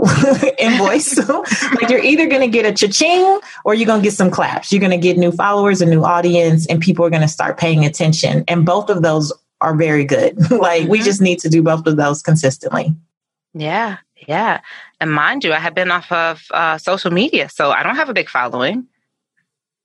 invoice. 0.60 1.18
like 1.82 1.90
you're 1.90 2.04
either 2.04 2.28
going 2.28 2.42
to 2.42 2.48
get 2.48 2.66
a 2.66 2.74
cha-ching 2.74 3.40
or 3.66 3.74
you're 3.74 3.88
going 3.88 4.02
to 4.02 4.04
get 4.04 4.14
some 4.14 4.30
claps. 4.30 4.72
You're 4.72 4.80
going 4.80 4.92
to 4.92 4.98
get 4.98 5.18
new 5.18 5.32
followers, 5.32 5.82
a 5.82 5.86
new 5.86 6.04
audience, 6.04 6.68
and 6.68 6.82
people 6.82 7.06
are 7.06 7.10
going 7.10 7.22
to 7.22 7.28
start 7.28 7.58
paying 7.58 7.86
attention. 7.86 8.44
And 8.48 8.66
both 8.66 8.90
of 8.90 9.02
those 9.02 9.34
are 9.62 9.76
very 9.76 10.06
good. 10.06 10.38
like 10.52 10.84
mm-hmm. 10.84 10.92
we 10.92 11.02
just 11.02 11.22
need 11.22 11.40
to 11.40 11.50
do 11.50 11.64
both 11.64 11.88
of 11.88 11.98
those 11.98 12.22
consistently. 12.22 12.94
Yeah, 13.54 13.98
yeah. 14.28 14.62
And 15.00 15.12
mind 15.12 15.44
you, 15.44 15.54
I 15.54 15.60
have 15.60 15.74
been 15.74 15.90
off 15.90 16.12
of 16.12 16.44
uh, 16.52 16.78
social 16.78 17.12
media, 17.12 17.50
so 17.50 17.72
I 17.72 17.84
don't 17.84 17.96
have 17.96 18.10
a 18.10 18.14
big 18.14 18.30
following. 18.30 18.88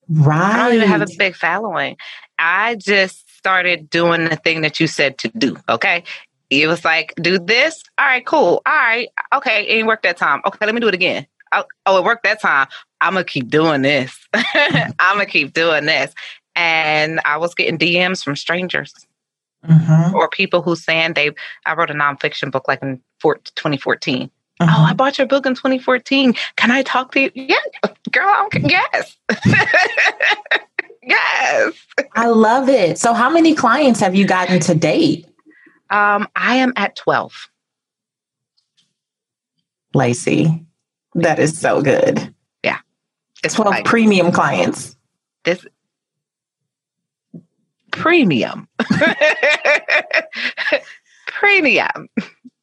Right. 0.09 0.55
I 0.55 0.57
don't 0.69 0.77
even 0.77 0.88
have 0.88 1.03
a 1.03 1.07
big 1.19 1.35
following. 1.35 1.97
I 2.38 2.75
just 2.77 3.31
started 3.37 3.88
doing 3.88 4.25
the 4.25 4.37
thing 4.37 4.62
that 4.62 4.81
you 4.81 4.87
said 4.87 5.19
to 5.19 5.29
do. 5.29 5.57
Okay. 5.69 6.05
It 6.51 6.67
was 6.67 6.85
like, 6.85 7.15
do 7.17 7.38
this. 7.38 7.83
All 7.99 8.07
right, 8.07 8.25
cool. 8.27 8.62
All 8.67 8.73
right. 8.73 9.09
Okay. 9.35 9.62
It 9.62 9.75
didn't 9.75 9.87
work 9.87 10.03
that 10.03 10.17
time. 10.17 10.43
Okay, 10.45 10.67
let 10.67 10.75
me 10.75 10.81
do 10.81 10.88
it 10.88 10.95
again. 10.95 11.27
Oh, 11.53 11.65
oh 11.87 11.99
it 11.99 12.05
worked 12.05 12.25
that 12.25 12.41
time. 12.41 12.67
I'm 13.01 13.15
going 13.15 13.25
to 13.25 13.31
keep 13.31 13.49
doing 13.49 13.83
this. 13.83 14.17
I'm 14.35 15.17
going 15.17 15.27
to 15.27 15.33
keep 15.33 15.55
doing 15.55 15.87
this. 15.87 16.12
And 16.55 17.21
I 17.25 17.38
was 17.38 17.55
getting 17.55 17.79
DMs 17.79 18.23
from 18.23 18.37
strangers 18.37 18.95
mm-hmm. 19.67 20.15
or 20.15 20.29
people 20.29 20.62
who 20.62 20.77
saying 20.77 21.15
they 21.15 21.31
I 21.67 21.75
wrote 21.75 21.91
a 21.91 21.95
nonfiction 21.95 22.51
book 22.51 22.69
like 22.69 22.83
in 22.83 23.01
2014. 23.21 24.31
Mm-hmm. 24.61 24.75
Oh, 24.75 24.85
I 24.85 24.93
bought 24.93 25.19
your 25.19 25.27
book 25.27 25.47
in 25.47 25.55
2014. 25.55 26.35
Can 26.57 26.71
I 26.71 26.83
talk 26.83 27.12
to 27.12 27.21
you? 27.21 27.31
Yeah, 27.35 27.57
girl. 28.11 28.29
I'm 28.29 28.49
yes, 28.65 29.17
yes. 31.03 31.75
I 32.15 32.27
love 32.27 32.69
it. 32.69 32.99
So, 32.99 33.12
how 33.15 33.31
many 33.31 33.55
clients 33.55 34.01
have 34.01 34.15
you 34.15 34.27
gotten 34.27 34.61
to 34.61 34.75
date? 34.75 35.27
Um, 35.91 36.29
I 36.37 36.57
am 36.57 36.73
at 36.77 36.97
12. 36.97 37.49
Lacy, 39.95 40.65
that 41.15 41.38
is 41.38 41.59
so 41.59 41.83
good. 41.83 42.35
Yeah, 42.62 42.79
it's 43.45 43.55
12 43.55 43.71
like, 43.71 43.85
premium 43.85 44.33
clients. 44.33 44.97
This 45.45 45.67
premium. 47.91 48.69
premium. 51.27 52.09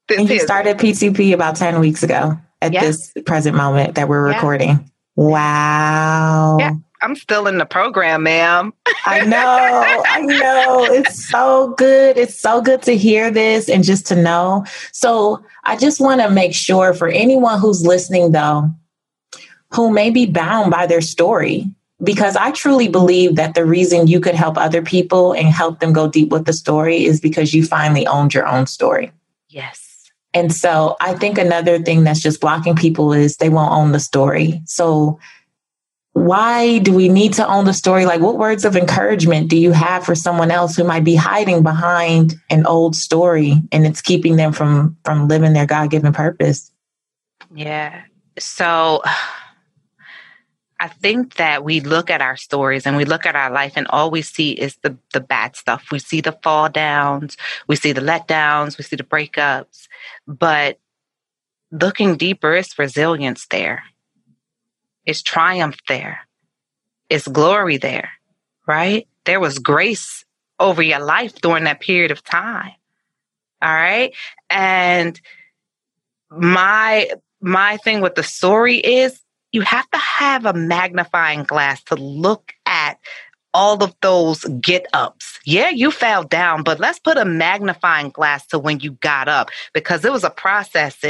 This 0.10 0.20
and 0.20 0.30
you 0.30 0.36
is. 0.36 0.42
started 0.42 0.78
P2P 0.78 1.34
about 1.34 1.56
10 1.56 1.80
weeks 1.80 2.04
ago 2.04 2.38
at 2.62 2.72
this 2.74 3.14
present 3.26 3.56
moment 3.56 3.96
that 3.96 4.10
we're 4.10 4.24
recording. 4.24 4.90
Wow. 5.16 6.58
Yeah. 6.60 6.74
I'm 7.02 7.16
still 7.16 7.48
in 7.48 7.58
the 7.58 7.66
program, 7.66 8.24
ma'am. 8.24 8.74
I 9.06 9.22
know. 9.26 10.04
I 10.08 10.22
know. 10.22 10.86
It's 10.94 11.30
so 11.30 11.74
good. 11.78 12.18
It's 12.18 12.38
so 12.38 12.62
good 12.62 12.82
to 12.84 12.98
hear 12.98 13.32
this 13.32 13.70
and 13.70 13.84
just 13.84 14.06
to 14.08 14.16
know. 14.16 14.66
So 14.92 15.44
I 15.64 15.78
just 15.78 16.02
want 16.02 16.22
to 16.22 16.30
make 16.30 16.54
sure 16.54 16.94
for 16.94 17.08
anyone 17.08 17.60
who's 17.60 17.86
listening, 17.86 18.32
though, 18.32 18.70
who 19.74 19.92
may 19.92 20.10
be 20.10 20.26
bound 20.26 20.72
by 20.72 20.88
their 20.88 21.02
story, 21.02 21.66
because 22.04 22.36
I 22.36 22.52
truly 22.52 22.88
believe 22.90 23.36
that 23.36 23.54
the 23.56 23.66
reason 23.66 24.08
you 24.08 24.20
could 24.20 24.36
help 24.36 24.58
other 24.58 24.82
people 24.82 25.34
and 25.34 25.48
help 25.48 25.80
them 25.80 25.94
go 25.94 26.10
deep 26.10 26.30
with 26.30 26.46
the 26.46 26.54
story 26.54 27.06
is 27.06 27.22
because 27.22 27.54
you 27.54 27.64
finally 27.66 28.06
owned 28.08 28.34
your 28.34 28.48
own 28.48 28.66
story. 28.68 29.12
Yes. 29.48 29.89
And 30.34 30.54
so 30.54 30.96
I 31.02 31.16
think 31.16 31.38
another 31.38 31.80
thing 31.80 32.04
that's 32.04 32.22
just 32.22 32.42
blocking 32.42 32.76
people 32.76 33.14
is 33.14 33.38
they 33.38 33.50
won't 33.50 33.72
own 33.72 33.92
the 33.92 34.00
story. 34.00 34.62
So 34.66 35.20
why 36.14 36.80
do 36.80 36.94
we 36.94 37.08
need 37.08 37.34
to 37.34 37.48
own 37.48 37.66
the 37.66 37.74
story? 37.74 38.06
Like, 38.06 38.20
what 38.20 38.38
words 38.38 38.66
of 38.66 38.76
encouragement 38.76 39.50
do 39.50 39.58
you 39.58 39.72
have 39.72 40.04
for 40.04 40.16
someone 40.16 40.52
else 40.52 40.76
who 40.76 40.84
might 40.84 41.04
be 41.04 41.16
hiding 41.16 41.64
behind 41.64 42.36
an 42.50 42.66
old 42.66 42.96
story 42.96 43.56
and 43.72 43.86
it's 43.86 44.02
keeping 44.02 44.36
them 44.36 44.52
from 44.52 44.98
from 45.06 45.28
living 45.28 45.54
their 45.54 45.66
God 45.66 45.90
given 45.90 46.12
purpose? 46.12 46.72
Yeah. 47.54 48.02
So 48.38 49.02
I 50.80 50.88
think 50.88 51.36
that 51.36 51.64
we 51.64 51.82
look 51.82 52.10
at 52.10 52.22
our 52.22 52.38
stories 52.38 52.86
and 52.86 52.96
we 52.96 53.06
look 53.06 53.26
at 53.26 53.36
our 53.36 53.52
life 53.52 53.74
and 53.76 53.86
all 53.90 54.10
we 54.10 54.22
see 54.22 54.52
is 54.52 54.78
the 54.78 54.98
the 55.14 55.20
bad 55.20 55.56
stuff. 55.56 55.92
We 55.92 56.00
see 56.00 56.22
the 56.22 56.38
fall 56.44 56.70
downs, 56.70 57.36
we 57.68 57.76
see 57.76 57.92
the 57.92 58.02
letdowns, 58.02 58.78
we 58.78 58.84
see 58.84 58.96
the 58.96 59.04
breakups, 59.04 59.88
but 60.26 60.80
looking 61.72 62.16
deeper 62.16 62.56
is 62.56 62.78
resilience 62.80 63.46
there. 63.48 63.84
It's 65.06 65.22
triumph 65.22 65.78
there. 65.88 66.28
It's 67.10 67.28
glory 67.28 67.78
there, 67.78 68.12
right? 68.68 69.08
There 69.26 69.40
was 69.40 69.60
grace 69.60 70.24
over 70.60 70.82
your 70.82 71.00
life 71.00 71.36
during 71.42 71.64
that 71.66 71.80
period 71.80 72.12
of 72.12 72.24
time. 72.24 72.74
All 73.62 73.74
right? 73.74 74.14
And 74.50 75.20
my 76.30 77.10
my 77.42 77.78
thing 77.78 78.02
with 78.02 78.16
the 78.16 78.24
story 78.24 78.78
is 78.78 79.20
you 79.52 79.62
have 79.62 79.90
to 79.92 79.98
have 79.98 80.46
a 80.46 80.54
magnifying 80.54 81.44
glass 81.44 81.84
to 81.86 81.96
look 81.96 82.54
at 82.66 83.00
all 83.54 83.84
of 83.84 83.96
those 84.02 84.44
get 84.62 84.86
ups. 84.94 85.40
Yeah, 85.46 85.70
you 85.70 85.92
fell 85.92 86.24
down, 86.24 86.64
but 86.64 86.80
let's 86.80 87.00
put 87.00 87.18
a 87.18 87.26
magnifying 87.26 88.10
glass 88.10 88.46
to 88.48 88.60
when 88.60 88.80
you 88.80 88.92
got 88.94 89.28
up 89.28 89.50
because 89.74 90.06
it 90.06 90.12
was 90.12 90.24
a 90.24 90.30
process. 90.30 91.04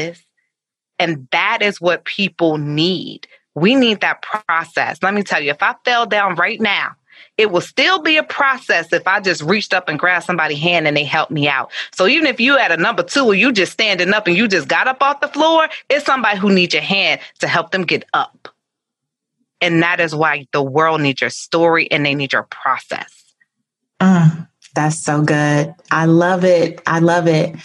And 0.98 1.28
that 1.32 1.62
is 1.62 1.82
what 1.82 2.06
people 2.06 2.58
need. 2.58 3.28
We 3.56 3.76
need 3.76 4.02
that 4.02 4.22
process. 4.22 5.04
Let 5.04 5.14
me 5.14 5.24
tell 5.24 5.42
you, 5.42 5.52
if 5.52 5.62
I 5.62 5.76
fell 5.84 6.06
down 6.06 6.36
right 6.36 6.62
now, 6.62 6.96
it 7.38 7.52
will 7.52 7.62
still 7.62 8.02
be 8.02 8.18
a 8.18 8.24
process 8.24 8.92
if 8.92 9.08
I 9.08 9.20
just 9.20 9.42
reached 9.42 9.74
up 9.74 9.90
and 9.90 9.98
grabbed 9.98 10.26
somebody's 10.26 10.60
hand 10.60 10.88
and 10.88 10.96
they 10.96 11.04
helped 11.04 11.32
me 11.32 11.48
out. 11.48 11.72
So 11.92 12.08
even 12.08 12.28
if 12.28 12.40
you 12.40 12.58
at 12.58 12.72
a 12.72 12.78
number 12.78 13.04
two 13.04 13.26
or 13.26 13.34
you 13.34 13.52
just 13.52 13.72
standing 13.72 14.14
up 14.14 14.28
and 14.28 14.36
you 14.36 14.48
just 14.48 14.68
got 14.68 14.88
up 14.88 15.02
off 15.02 15.22
the 15.22 15.28
floor, 15.28 15.68
it's 15.90 16.06
somebody 16.06 16.38
who 16.38 16.52
needs 16.52 16.74
your 16.74 16.84
hand 16.84 17.22
to 17.40 17.48
help 17.48 17.72
them 17.72 17.84
get 17.84 18.06
up. 18.14 18.50
And 19.62 19.84
that 19.84 20.00
is 20.00 20.16
why 20.16 20.48
the 20.54 20.64
world 20.64 21.02
needs 21.02 21.22
your 21.22 21.30
story 21.30 21.92
and 21.92 22.06
they 22.06 22.16
need 22.16 22.34
your 22.34 22.44
process. 22.44 23.14
Mm, 24.00 24.48
that's 24.76 25.04
so 25.04 25.22
good. 25.22 25.74
I 25.92 26.06
love 26.06 26.44
it. 26.44 26.82
I 26.86 27.00
love 27.00 27.28
it. 27.28 27.56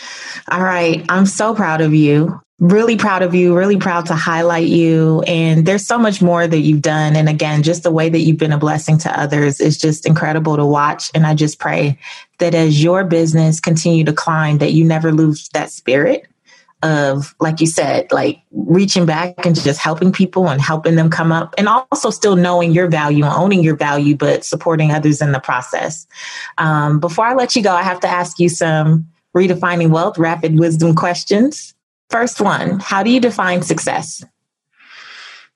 All 0.50 0.62
right. 0.62 1.04
I'm 1.08 1.26
so 1.26 1.54
proud 1.54 1.80
of 1.80 1.94
you 1.94 2.40
really 2.60 2.96
proud 2.96 3.22
of 3.22 3.34
you, 3.34 3.54
really 3.54 3.76
proud 3.76 4.06
to 4.06 4.14
highlight 4.14 4.68
you. 4.68 5.22
And 5.26 5.66
there's 5.66 5.86
so 5.86 5.98
much 5.98 6.22
more 6.22 6.46
that 6.46 6.60
you've 6.60 6.82
done. 6.82 7.16
And 7.16 7.28
again, 7.28 7.62
just 7.62 7.82
the 7.82 7.90
way 7.90 8.08
that 8.08 8.20
you've 8.20 8.38
been 8.38 8.52
a 8.52 8.58
blessing 8.58 8.96
to 8.98 9.20
others 9.20 9.60
is 9.60 9.76
just 9.76 10.06
incredible 10.06 10.56
to 10.56 10.64
watch. 10.64 11.10
And 11.14 11.26
I 11.26 11.34
just 11.34 11.58
pray 11.58 11.98
that 12.38 12.54
as 12.54 12.82
your 12.82 13.04
business 13.04 13.60
continue 13.60 14.04
to 14.04 14.12
climb, 14.12 14.58
that 14.58 14.72
you 14.72 14.84
never 14.84 15.12
lose 15.12 15.48
that 15.50 15.70
spirit 15.70 16.26
of, 16.84 17.34
like 17.40 17.60
you 17.60 17.66
said, 17.66 18.06
like 18.12 18.40
reaching 18.52 19.06
back 19.06 19.44
and 19.44 19.60
just 19.60 19.80
helping 19.80 20.12
people 20.12 20.48
and 20.48 20.60
helping 20.60 20.94
them 20.94 21.10
come 21.10 21.32
up 21.32 21.54
and 21.58 21.66
also 21.68 22.10
still 22.10 22.36
knowing 22.36 22.72
your 22.72 22.86
value 22.86 23.24
and 23.24 23.34
owning 23.34 23.64
your 23.64 23.74
value, 23.74 24.14
but 24.14 24.44
supporting 24.44 24.92
others 24.92 25.20
in 25.20 25.32
the 25.32 25.40
process. 25.40 26.06
Um, 26.58 27.00
before 27.00 27.24
I 27.24 27.34
let 27.34 27.56
you 27.56 27.62
go, 27.62 27.72
I 27.72 27.82
have 27.82 28.00
to 28.00 28.08
ask 28.08 28.38
you 28.38 28.48
some 28.48 29.08
redefining 29.34 29.90
wealth 29.90 30.18
rapid 30.18 30.58
wisdom 30.58 30.94
questions. 30.94 31.74
First 32.10 32.40
one 32.40 32.78
How 32.80 33.02
do 33.02 33.10
you 33.10 33.20
define 33.20 33.62
success? 33.62 34.24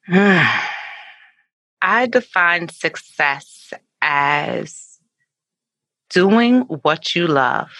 I 0.10 2.06
define 2.06 2.70
success 2.70 3.72
as 4.00 4.98
doing 6.10 6.60
what 6.62 7.14
you 7.14 7.26
love 7.26 7.70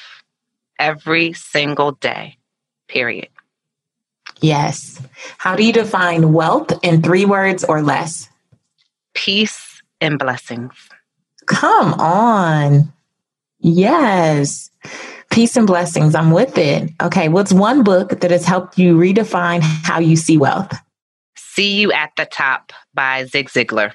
every 0.78 1.32
single 1.32 1.92
day, 1.92 2.36
period. 2.86 3.28
Yes. 4.40 5.00
How 5.38 5.56
do 5.56 5.64
you 5.64 5.72
define 5.72 6.32
wealth 6.32 6.72
in 6.82 7.02
three 7.02 7.24
words 7.24 7.64
or 7.64 7.82
less? 7.82 8.28
Peace 9.14 9.82
and 10.00 10.18
blessings. 10.18 10.74
Come 11.46 11.94
on. 11.94 12.92
Yes. 13.60 14.70
Peace 15.30 15.56
and 15.56 15.66
blessings. 15.66 16.14
I'm 16.14 16.30
with 16.30 16.56
it. 16.56 16.90
Okay. 17.02 17.28
What's 17.28 17.52
one 17.52 17.82
book 17.82 18.20
that 18.20 18.30
has 18.30 18.44
helped 18.44 18.78
you 18.78 18.96
redefine 18.96 19.60
how 19.60 19.98
you 19.98 20.16
see 20.16 20.38
wealth? 20.38 20.72
See 21.36 21.80
You 21.80 21.92
at 21.92 22.12
the 22.16 22.24
Top 22.24 22.72
by 22.94 23.24
Zig 23.24 23.48
Ziglar. 23.48 23.92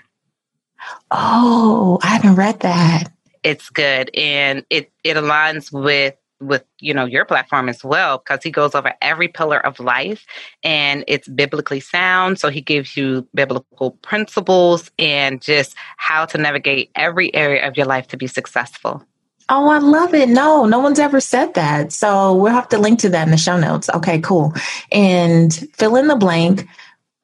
Oh, 1.12 2.00
I 2.04 2.08
haven't 2.08 2.36
read 2.36 2.60
that. 2.60 3.12
It's 3.44 3.70
good. 3.70 4.10
And 4.16 4.66
it, 4.70 4.92
it 5.04 5.16
aligns 5.16 5.72
with 5.72 6.16
with 6.48 6.64
you 6.80 6.94
know 6.94 7.06
your 7.06 7.26
platform 7.26 7.70
as 7.70 7.84
well 7.84 8.20
because 8.20 8.44
he 8.44 8.52
goes 8.52 8.76
over 8.76 8.94
every 9.02 9.28
pillar 9.28 9.64
of 9.66 9.80
life 9.80 10.26
and 10.64 11.04
it's 11.08 11.28
biblically 11.28 11.80
sound 11.80 12.40
so 12.40 12.50
he 12.50 12.62
gives 12.62 12.96
you 12.96 13.28
biblical 13.34 13.92
principles 14.02 14.92
and 15.00 15.42
just 15.42 15.76
how 15.98 16.26
to 16.26 16.38
navigate 16.38 16.92
every 16.96 17.34
area 17.34 17.68
of 17.68 17.78
your 17.78 17.86
life 17.86 18.08
to 18.08 18.18
be 18.18 18.28
successful 18.28 19.04
Oh, 19.50 19.68
I 19.68 19.80
love 19.80 20.14
it. 20.14 20.30
No, 20.30 20.66
no 20.66 20.80
one's 20.80 21.00
ever 21.00 21.20
said 21.20 21.54
that. 21.56 21.92
So 21.92 22.34
we'll 22.34 22.54
have 22.54 22.70
to 22.70 22.78
link 22.78 23.00
to 23.00 23.10
that 23.10 23.28
in 23.28 23.32
the 23.32 23.38
show 23.38 23.60
notes. 23.60 23.90
Okay, 23.94 24.22
cool. 24.22 24.54
And 24.92 25.54
fill 25.74 25.98
in 25.98 26.08
the 26.08 26.16
blank. 26.16 26.66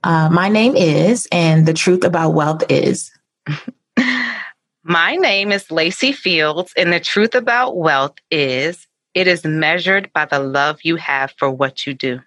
Uh, 0.04 0.30
my 0.30 0.50
name 0.50 0.76
is, 0.76 1.28
and 1.32 1.66
the 1.66 1.74
truth 1.74 2.04
about 2.04 2.32
wealth 2.32 2.64
is. 2.70 3.12
my 4.84 5.16
name 5.16 5.52
is 5.52 5.72
Lacy 5.72 6.12
Fields, 6.12 6.74
and 6.76 6.92
the 6.92 7.00
truth 7.00 7.36
about 7.36 7.78
wealth 7.78 8.16
is 8.30 8.88
it 9.14 9.28
is 9.28 9.44
measured 9.44 10.12
by 10.14 10.26
the 10.26 10.40
love 10.40 10.80
you 10.84 10.96
have 10.98 11.34
for 11.38 11.50
what 11.50 11.86
you 11.86 11.94
do. 11.94 12.22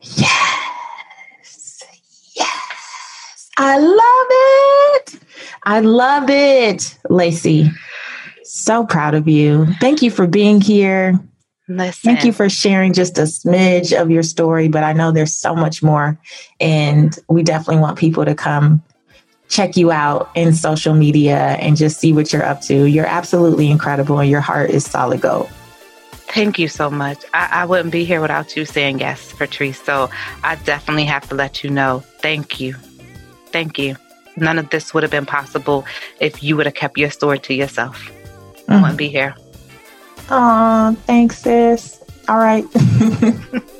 Yes. 0.00 1.82
Yes. 2.34 3.50
I 3.56 3.78
love 3.78 4.26
it. 4.30 5.20
I 5.64 5.80
love 5.80 6.28
it, 6.28 6.98
Lacy. 7.08 7.70
So 8.44 8.84
proud 8.84 9.14
of 9.14 9.26
you. 9.26 9.66
Thank 9.80 10.02
you 10.02 10.10
for 10.10 10.26
being 10.26 10.60
here. 10.60 11.18
Listen. 11.68 12.14
Thank 12.14 12.24
you 12.24 12.32
for 12.32 12.48
sharing 12.48 12.92
just 12.92 13.18
a 13.18 13.22
smidge 13.22 13.98
of 13.98 14.10
your 14.10 14.22
story, 14.22 14.68
but 14.68 14.84
I 14.84 14.92
know 14.92 15.10
there's 15.10 15.36
so 15.36 15.54
much 15.54 15.82
more. 15.82 16.16
And 16.60 17.18
we 17.28 17.42
definitely 17.42 17.80
want 17.80 17.98
people 17.98 18.24
to 18.24 18.36
come 18.36 18.82
check 19.48 19.76
you 19.76 19.90
out 19.90 20.30
in 20.34 20.52
social 20.52 20.94
media 20.94 21.56
and 21.60 21.76
just 21.76 21.98
see 21.98 22.12
what 22.12 22.32
you're 22.32 22.44
up 22.44 22.60
to. 22.62 22.84
You're 22.84 23.06
absolutely 23.06 23.70
incredible 23.70 24.20
and 24.20 24.30
your 24.30 24.40
heart 24.40 24.70
is 24.70 24.84
solid 24.84 25.20
gold. 25.20 25.48
Thank 26.36 26.58
you 26.58 26.68
so 26.68 26.90
much. 26.90 27.24
I, 27.32 27.48
I 27.62 27.64
wouldn't 27.64 27.92
be 27.92 28.04
here 28.04 28.20
without 28.20 28.56
you 28.56 28.66
saying 28.66 28.98
yes, 28.98 29.32
Patrice. 29.32 29.82
So 29.82 30.10
I 30.44 30.56
definitely 30.56 31.06
have 31.06 31.26
to 31.30 31.34
let 31.34 31.64
you 31.64 31.70
know. 31.70 32.00
Thank 32.18 32.60
you. 32.60 32.74
Thank 33.52 33.78
you. 33.78 33.96
None 34.36 34.58
of 34.58 34.68
this 34.68 34.92
would 34.92 35.02
have 35.02 35.10
been 35.10 35.24
possible 35.24 35.86
if 36.20 36.42
you 36.42 36.56
would 36.56 36.66
have 36.66 36.74
kept 36.74 36.98
your 36.98 37.10
story 37.10 37.38
to 37.38 37.54
yourself. 37.54 38.10
I 38.68 38.74
mm. 38.74 38.82
wouldn't 38.82 38.98
be 38.98 39.08
here. 39.08 39.34
Oh, 40.28 40.94
thanks, 41.06 41.38
sis. 41.38 42.02
All 42.28 42.36
right. 42.36 42.66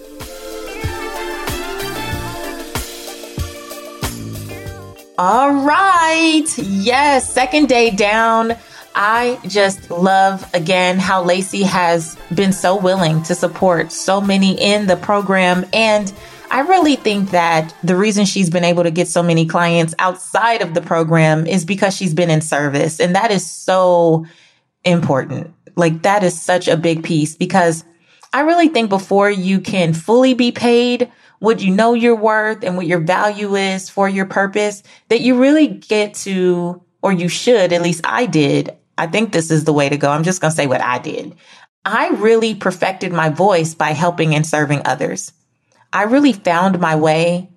All 5.19 5.53
right. 5.53 6.47
Yes, 6.57 7.31
second 7.31 7.69
day 7.69 7.91
down. 7.91 8.57
I 8.99 9.39
just 9.47 9.91
love 9.91 10.49
again 10.55 10.99
how 10.99 11.23
Lacy 11.23 11.65
has 11.65 12.17
been 12.35 12.55
so 12.55 12.75
willing 12.77 13.23
to 13.25 13.35
support 13.35 13.93
so 13.93 14.23
many 14.23 14.59
in 14.59 14.87
the 14.87 14.97
program. 14.97 15.67
And 15.75 16.11
I 16.51 16.61
really 16.61 16.97
think 16.97 17.31
that 17.33 17.75
the 17.85 17.95
reason 17.95 18.25
she's 18.25 18.49
been 18.49 18.65
able 18.65 18.85
to 18.85 18.91
get 18.91 19.07
so 19.07 19.23
many 19.23 19.45
clients 19.45 19.95
outside 19.99 20.63
of 20.63 20.73
the 20.73 20.81
program 20.81 21.47
is 21.47 21.67
because 21.67 21.95
she's 21.95 22.15
been 22.15 22.31
in 22.31 22.41
service. 22.41 22.99
And 22.99 23.15
that 23.15 23.31
is 23.31 23.49
so 23.49 24.25
important. 24.83 25.53
Like 25.77 26.01
that 26.03 26.25
is 26.25 26.41
such 26.41 26.67
a 26.67 26.77
big 26.79 27.05
piece 27.05 27.37
because 27.37 27.85
I 28.33 28.41
really 28.41 28.69
think 28.69 28.89
before 28.89 29.31
you 29.31 29.61
can 29.61 29.93
fully 29.93 30.33
be 30.33 30.53
paid 30.53 31.13
what 31.39 31.61
you 31.61 31.71
know 31.71 31.93
your 31.93 32.17
worth 32.17 32.65
and 32.65 32.79
what 32.79 32.87
your 32.87 33.01
value 33.01 33.57
is 33.57 33.91
for 33.91 34.09
your 34.09 34.25
purpose, 34.25 34.83
that 35.11 35.21
you 35.21 35.39
really 35.39 35.69
get 35.69 36.15
to, 36.15 36.83
or 37.03 37.13
you 37.13 37.29
should, 37.29 37.75
at 37.75 37.83
least 37.83 38.01
I 38.05 38.25
did. 38.25 38.75
I 38.99 39.07
think 39.07 39.33
this 39.33 39.51
is 39.51 39.65
the 39.65 39.73
way 39.73 39.89
to 39.89 39.97
go. 39.97 40.11
I'm 40.11 40.25
just 40.25 40.41
going 40.41 40.51
to 40.51 40.57
say 40.57 40.67
what 40.67 40.81
I 40.81 40.99
did. 40.99 41.35
I 41.85 42.09
really 42.09 42.55
perfected 42.55 43.13
my 43.13 43.29
voice 43.29 43.75
by 43.75 43.91
helping 43.91 44.35
and 44.35 44.47
serving 44.47 44.83
others. 44.85 45.33
I 45.93 46.05
really 46.05 46.33
found 46.33 46.81
my 46.81 46.97
way 46.97 47.49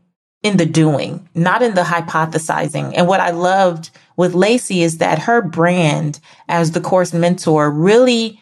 in 0.43 0.57
the 0.57 0.65
doing, 0.65 1.27
not 1.35 1.61
in 1.61 1.73
the 1.73 1.81
hypothesizing. 1.81 2.93
And 2.95 3.07
what 3.07 3.19
I 3.19 3.31
loved 3.31 3.89
with 4.15 4.35
Lacy 4.35 4.83
is 4.83 4.99
that 4.99 5.19
her 5.19 5.41
brand 5.41 6.19
as 6.47 6.71
the 6.71 6.81
course 6.81 7.13
mentor 7.13 7.69
really 7.69 8.39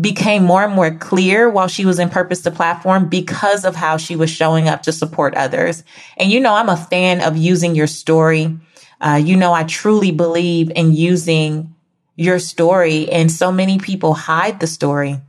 became 0.00 0.44
more 0.44 0.62
and 0.62 0.74
more 0.74 0.94
clear 0.94 1.48
while 1.48 1.68
she 1.68 1.84
was 1.84 1.98
in 1.98 2.08
Purpose 2.08 2.42
2 2.42 2.50
Platform 2.50 3.08
because 3.08 3.64
of 3.64 3.74
how 3.74 3.96
she 3.96 4.14
was 4.14 4.30
showing 4.30 4.68
up 4.68 4.82
to 4.82 4.92
support 4.92 5.34
others. 5.34 5.82
And 6.16 6.30
you 6.30 6.40
know, 6.40 6.54
I'm 6.54 6.68
a 6.68 6.76
fan 6.76 7.20
of 7.20 7.36
using 7.36 7.74
your 7.74 7.86
story. 7.86 8.56
Uh, 9.00 9.20
you 9.22 9.36
know, 9.36 9.52
I 9.52 9.64
truly 9.64 10.12
believe 10.12 10.70
in 10.74 10.92
using 10.92 11.74
your 12.18 12.38
story, 12.38 13.08
and 13.08 13.32
so 13.32 13.50
many 13.50 13.78
people 13.78 14.12
hide 14.12 14.60
the 14.60 14.66
story 14.66 15.22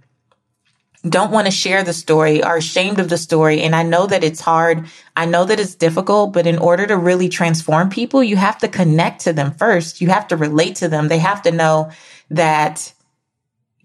don't 1.07 1.31
want 1.31 1.47
to 1.47 1.51
share 1.51 1.83
the 1.83 1.93
story, 1.93 2.43
are 2.43 2.57
ashamed 2.57 2.99
of 2.99 3.07
the 3.07 3.17
story. 3.17 3.61
And 3.61 3.73
I 3.75 3.83
know 3.83 4.05
that 4.07 4.23
it's 4.23 4.41
hard. 4.41 4.85
I 5.15 5.25
know 5.25 5.45
that 5.45 5.59
it's 5.59 5.75
difficult, 5.75 6.33
but 6.33 6.45
in 6.45 6.57
order 6.57 6.85
to 6.87 6.97
really 6.97 7.29
transform 7.29 7.89
people, 7.89 8.21
you 8.21 8.35
have 8.35 8.57
to 8.59 8.67
connect 8.67 9.21
to 9.21 9.33
them 9.33 9.53
first. 9.53 10.01
You 10.01 10.09
have 10.09 10.27
to 10.27 10.35
relate 10.35 10.75
to 10.77 10.89
them. 10.89 11.07
They 11.07 11.19
have 11.19 11.41
to 11.43 11.51
know 11.51 11.91
that 12.31 12.93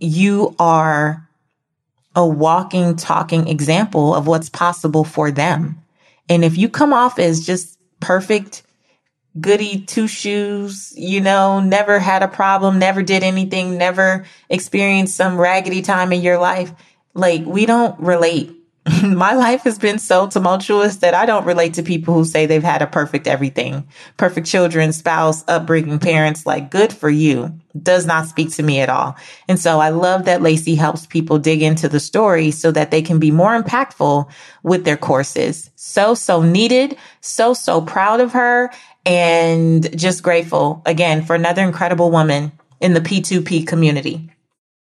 you 0.01 0.57
are 0.59 1.29
a 2.17 2.27
walking, 2.27 2.97
talking 2.97 3.47
example 3.47 4.15
of 4.15 4.27
what's 4.27 4.49
possible 4.49 5.05
for 5.05 5.31
them. 5.31 5.81
And 6.29 6.45
if 6.45 6.59
you 6.59 6.69
come 6.69 6.93
off 6.93 7.19
as 7.19 7.47
just 7.47 7.79
perfect, 8.01 8.65
goody 9.41 9.80
two 9.80 10.07
shoes, 10.07 10.93
you 10.97 11.20
know, 11.20 11.61
never 11.61 11.99
had 11.99 12.22
a 12.22 12.28
problem, 12.28 12.78
never 12.78 13.03
did 13.03 13.22
anything, 13.22 13.78
never 13.78 14.24
experienced 14.49 15.16
some 15.16 15.39
raggedy 15.39 15.82
time 15.82 16.12
in 16.12 16.22
your 16.22 16.39
life, 16.39 16.72
like 17.14 17.45
we 17.45 17.66
don't 17.66 17.99
relate. 18.01 18.55
My 19.03 19.32
life 19.32 19.62
has 19.62 19.78
been 19.78 19.99
so 19.99 20.28
tumultuous 20.28 20.97
that 20.97 21.14
I 21.14 21.24
don't 21.24 21.47
relate 21.47 21.74
to 21.74 21.82
people 21.82 22.12
who 22.12 22.24
say 22.26 22.45
they've 22.45 22.62
had 22.62 22.82
a 22.82 22.87
perfect 22.87 23.26
everything, 23.26 23.89
perfect 24.18 24.47
children, 24.47 24.93
spouse, 24.93 25.43
upbringing, 25.49 25.99
parents. 25.99 26.45
Like, 26.45 26.70
good 26.70 26.93
for 26.93 27.09
you. 27.09 27.59
Does 27.82 28.05
not 28.05 28.26
speak 28.26 28.53
to 28.53 28.62
me 28.62 28.80
at 28.80 28.91
all. 28.91 29.16
And 29.49 29.59
so 29.59 29.80
I 29.80 29.89
love 29.89 30.26
that 30.26 30.43
Lacy 30.43 30.74
helps 30.74 31.07
people 31.07 31.39
dig 31.39 31.62
into 31.62 31.89
the 31.89 31.99
story 31.99 32.51
so 32.51 32.70
that 32.72 32.91
they 32.91 33.01
can 33.01 33.18
be 33.18 33.30
more 33.30 33.61
impactful 33.61 34.30
with 34.62 34.85
their 34.85 34.99
courses. 34.99 35.70
So, 35.76 36.14
so 36.14 36.43
needed. 36.43 36.99
So, 37.22 37.55
so 37.55 37.80
proud 37.80 38.20
of 38.20 38.32
her 38.32 38.70
and 39.07 39.97
just 39.99 40.23
grateful 40.23 40.83
again 40.87 41.25
for 41.25 41.35
another 41.35 41.63
incredible 41.63 42.11
woman 42.11 42.53
in 42.81 42.95
the 42.95 43.01
P2P 43.01 43.67
community. 43.67 44.31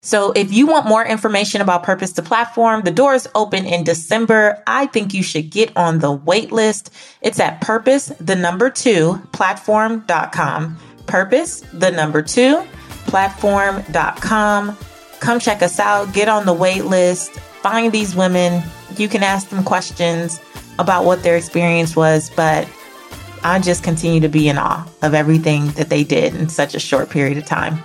So 0.03 0.33
if 0.33 0.51
you 0.53 0.67
want 0.67 0.87
more 0.87 1.05
information 1.05 1.61
about 1.61 1.83
Purpose 1.83 2.13
2 2.13 2.23
Platform, 2.23 2.83
the 2.83 2.91
doors 2.91 3.27
open 3.35 3.67
in 3.67 3.85
December. 3.85 4.63
I 4.67 4.87
think 4.87 5.13
you 5.13 5.23
should 5.23 5.51
get 5.51 5.77
on 5.77 5.99
the 5.99 6.11
wait 6.11 6.53
list. 6.53 6.91
It's 7.21 7.39
at 7.39 7.61
purpose, 7.61 8.07
the 8.19 8.35
number 8.35 8.71
two, 8.71 9.21
platform.com. 9.33 10.79
Purpose, 11.07 11.61
the 11.75 11.91
number 11.91 12.23
two, 12.23 12.65
platform.com. 13.07 14.79
Come 15.21 15.39
check 15.39 15.61
us 15.61 15.79
out. 15.79 16.15
Get 16.15 16.31
on 16.31 16.47
the 16.47 16.55
wait 16.55 16.87
list. 16.87 17.33
Find 17.33 17.93
these 17.93 18.17
women. 18.17 18.63
You 18.97 19.07
can 19.07 19.23
ask 19.23 19.51
them 19.51 19.63
questions 19.65 20.41
about 20.79 21.05
what 21.05 21.23
their 21.23 21.37
experience 21.37 21.95
was, 21.95 22.31
but 22.31 22.67
I 23.43 23.59
just 23.59 23.83
continue 23.83 24.21
to 24.21 24.29
be 24.29 24.49
in 24.49 24.59
awe 24.59 24.87
of 25.03 25.15
everything 25.15 25.69
that 25.73 25.89
they 25.89 26.05
did 26.05 26.35
in 26.35 26.49
such 26.49 26.75
a 26.75 26.81
short 26.81 27.11
period 27.11 27.39
of 27.39 27.47
time. 27.47 27.83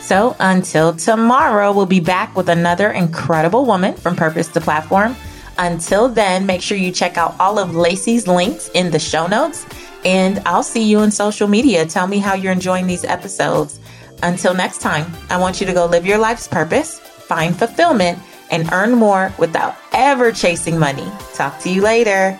So 0.00 0.36
until 0.40 0.94
tomorrow, 0.94 1.72
we'll 1.72 1.86
be 1.86 2.00
back 2.00 2.34
with 2.36 2.48
another 2.48 2.90
incredible 2.90 3.66
woman 3.66 3.94
from 3.94 4.16
Purpose 4.16 4.48
2 4.48 4.60
Platform. 4.60 5.14
Until 5.58 6.08
then, 6.08 6.46
make 6.46 6.62
sure 6.62 6.78
you 6.78 6.92
check 6.92 7.18
out 7.18 7.34
all 7.38 7.58
of 7.58 7.74
Lacy's 7.74 8.26
links 8.26 8.70
in 8.74 8.90
the 8.90 8.98
show 8.98 9.26
notes. 9.26 9.66
And 10.04 10.40
I'll 10.46 10.62
see 10.62 10.88
you 10.88 11.00
in 11.00 11.10
social 11.10 11.48
media. 11.48 11.84
Tell 11.84 12.06
me 12.06 12.18
how 12.18 12.34
you're 12.34 12.52
enjoying 12.52 12.86
these 12.86 13.04
episodes. 13.04 13.80
Until 14.22 14.54
next 14.54 14.78
time, 14.78 15.12
I 15.30 15.38
want 15.38 15.60
you 15.60 15.66
to 15.66 15.72
go 15.72 15.86
live 15.86 16.06
your 16.06 16.18
life's 16.18 16.48
purpose, 16.48 16.98
find 16.98 17.56
fulfillment, 17.56 18.18
and 18.50 18.72
earn 18.72 18.92
more 18.94 19.32
without 19.38 19.76
ever 19.92 20.32
chasing 20.32 20.78
money. 20.78 21.10
Talk 21.34 21.58
to 21.60 21.70
you 21.70 21.82
later. 21.82 22.38